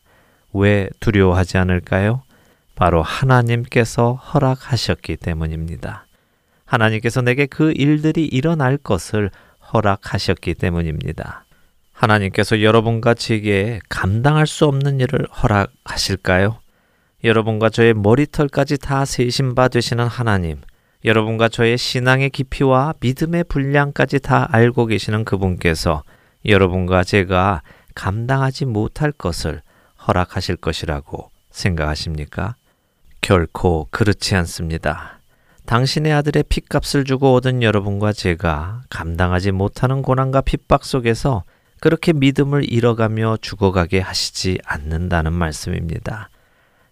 [0.54, 2.22] 왜 두려워하지 않을까요?
[2.76, 6.07] 바로 하나님께서 허락하셨기 때문입니다.
[6.68, 9.32] 하나님께서 내게 그 일들이 일어날 것을
[9.74, 11.46] 허락하셨기 때문입니다.
[11.92, 16.60] 하나님께서 여러분과 제게 감당할 수 없는 일을 허락하실까요?
[17.24, 20.62] 여러분과 저의 머리털까지 다 세신 바 되시는 하나님,
[21.04, 26.04] 여러분과 저의 신앙의 깊이와 믿음의 분량까지 다 알고 계시는 그분께서
[26.46, 27.64] 여러분과 제가
[27.96, 29.62] 감당하지 못할 것을
[30.08, 32.56] 허락하실 것이라고 생각하십니까?
[33.22, 35.17] 결코 그렇지 않습니다.
[35.68, 41.44] 당신의 아들의 핏값을 주고 얻은 여러분과 제가 감당하지 못하는 고난과 핍박 속에서
[41.82, 46.30] 그렇게 믿음을 잃어가며 죽어가게 하시지 않는다는 말씀입니다.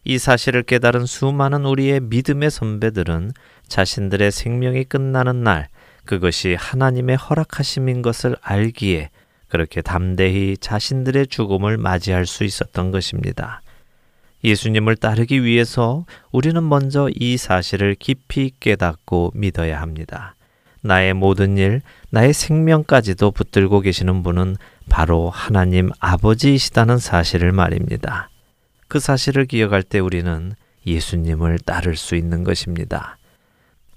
[0.04, 3.32] 이 사실을 깨달은 수많은 우리의 믿음의 선배들은
[3.70, 5.70] 자신들의 생명이 끝나는 날,
[6.04, 9.10] 그것이 하나님의 허락하심인 것을 알기에
[9.48, 13.62] 그렇게 담대히 자신들의 죽음을 맞이할 수 있었던 것입니다.
[14.46, 20.36] 예수님을 따르기 위해서 우리는 먼저 이 사실을 깊이 깨닫고 믿어야 합니다.
[20.82, 21.82] 나의 모든 일,
[22.12, 24.56] 나의 생명까지도 붙들고 계시는 분은
[24.88, 28.30] 바로 하나님 아버지이시다는 사실을 말입니다.
[28.88, 30.54] 그 사실을 기억할 때 우리는
[30.86, 33.18] 예수님을 따를 수 있는 것입니다.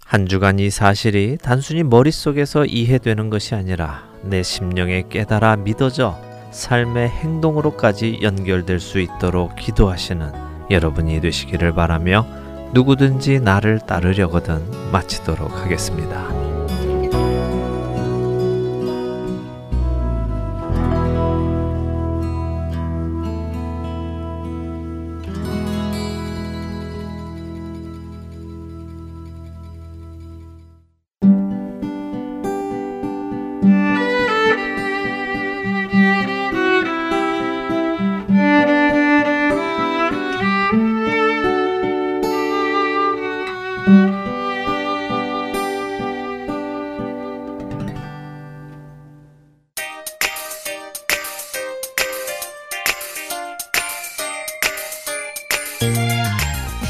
[0.03, 8.21] 한 주간 이 사실이 단순히 머릿속에서 이해되는 것이 아니라 내 심령에 깨달아 믿어져 삶의 행동으로까지
[8.23, 10.33] 연결될 수 있도록 기도하시는
[10.71, 12.27] 여러분이 되시기를 바라며
[12.73, 16.48] 누구든지 나를 따르려거든 마치도록 하겠습니다.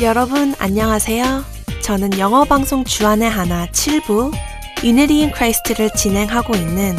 [0.01, 1.45] 여러분 안녕하세요.
[1.83, 4.33] 저는 영어 방송 주안의 하나 7부
[4.85, 6.97] Unity in Christ를 진행하고 있는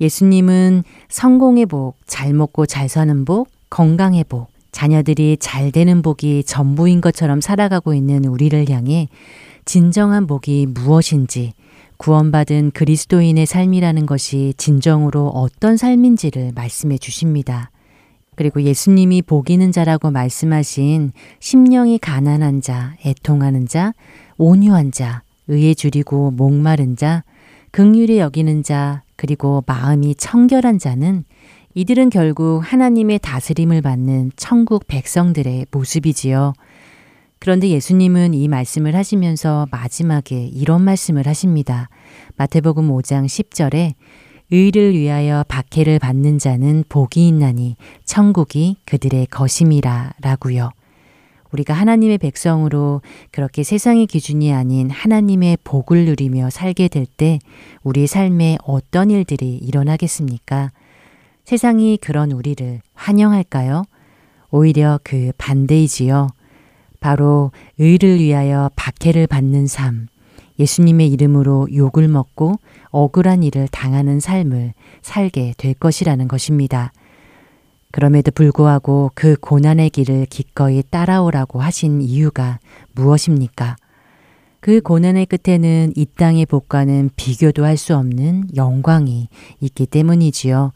[0.00, 7.00] 예수님은 성공의 복, 잘 먹고 잘 사는 복, 건강의 복, 자녀들이 잘 되는 복이 전부인
[7.00, 9.08] 것처럼 살아가고 있는 우리를 향해
[9.64, 11.54] 진정한 복이 무엇인지,
[11.96, 17.72] 구원받은 그리스도인의 삶이라는 것이 진정으로 어떤 삶인지를 말씀해 주십니다.
[18.36, 21.10] 그리고 예수님이 복이는 자라고 말씀하신
[21.40, 23.92] 심령이 가난한 자, 애통하는 자,
[24.38, 27.24] 온유한 자, 의에 줄이고 목마른 자,
[27.72, 31.24] 극률이 여기는 자, 그리고 마음이 청결한 자는
[31.76, 36.52] 이들은 결국 하나님의 다스림을 받는 천국 백성들의 모습이지요.
[37.40, 41.88] 그런데 예수님은 이 말씀을 하시면서 마지막에 이런 말씀을 하십니다.
[42.36, 43.94] 마태복음 5장 10절에
[44.52, 50.70] 의를 위하여 박해를 받는 자는 복이 있나니 천국이 그들의 것임이라 라고요.
[51.50, 53.02] 우리가 하나님의 백성으로
[53.32, 57.38] 그렇게 세상의 기준이 아닌 하나님의 복을 누리며 살게 될 때
[57.82, 60.70] 우리 삶에 어떤 일들이 일어나겠습니까?
[61.44, 63.84] 세상이 그런 우리를 환영할까요?
[64.50, 66.28] 오히려 그 반대이지요.
[67.00, 70.06] 바로 의를 위하여 박해를 받는 삶,
[70.58, 72.54] 예수님의 이름으로 욕을 먹고
[72.90, 74.72] 억울한 일을 당하는 삶을
[75.02, 76.92] 살게 될 것이라는 것입니다.
[77.90, 82.58] 그럼에도 불구하고 그 고난의 길을 기꺼이 따라오라고 하신 이유가
[82.92, 83.76] 무엇입니까?
[84.60, 89.28] 그 고난의 끝에는 이 땅의 복과는 비교도 할 수 없는 영광이
[89.60, 90.72] 있기 때문이지요.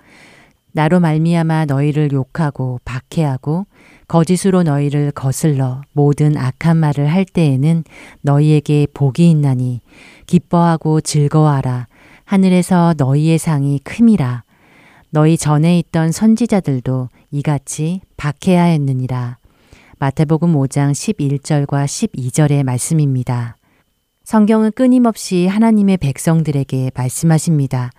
[0.72, 3.66] 나로 말미암아 너희를 욕하고 박해하고
[4.06, 7.84] 거짓으로 너희를 거슬러 모든 악한 말을 할 때에는
[8.22, 9.80] 너희에게 복이 있나니
[10.26, 11.88] 기뻐하고 즐거워하라
[12.24, 14.44] 하늘에서 너희의 상이 큼이라
[15.10, 19.38] 너희 전에 있던 선지자들도 이같이 박해하였느니라
[20.00, 23.56] 마태복음 5장 11절과 12절의 말씀입니다.
[24.22, 27.90] 성경은 끊임없이 하나님의 백성들에게 말씀하십니다.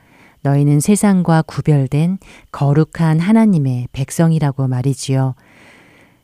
[0.41, 2.17] 너희는 세상과 구별된
[2.51, 5.35] 거룩한 하나님의 백성이라고 말이지요.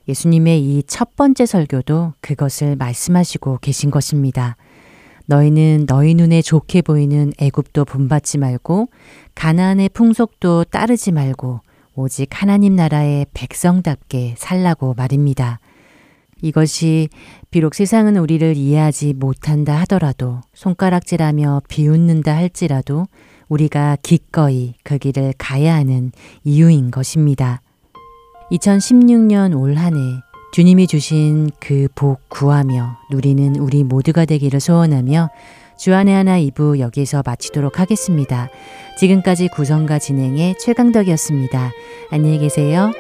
[0.07, 4.55] 예수님의 이 첫 번째 설교도 그것을 말씀하시고 계신 것입니다.
[5.26, 8.89] 너희는 너희 눈에 좋게 보이는 애굽도 본받지 말고
[9.34, 11.61] 가나안의 풍속도 따르지 말고
[11.95, 15.59] 오직 하나님 나라의 백성답게 살라고 말입니다.
[16.41, 17.09] 이것이
[17.49, 23.07] 비록 세상은 우리를 이해하지 못한다 하더라도 손가락질하며 비웃는다 할지라도
[23.49, 26.11] 우리가 기꺼이 그 길을 가야 하는
[26.43, 27.61] 이유인 것입니다.
[28.51, 29.99] 2016년 올 한 해
[30.53, 35.29] 주님이 주신 그 복 구하며 누리는 우리 모두가 되기를 소원하며
[35.78, 38.47] 주안의 하나 2부 여기서 마치도록 하겠습니다.
[38.97, 41.71] 지금까지 구성과 진행의 최강덕이었습니다.
[42.11, 42.91] 안녕히 계세요.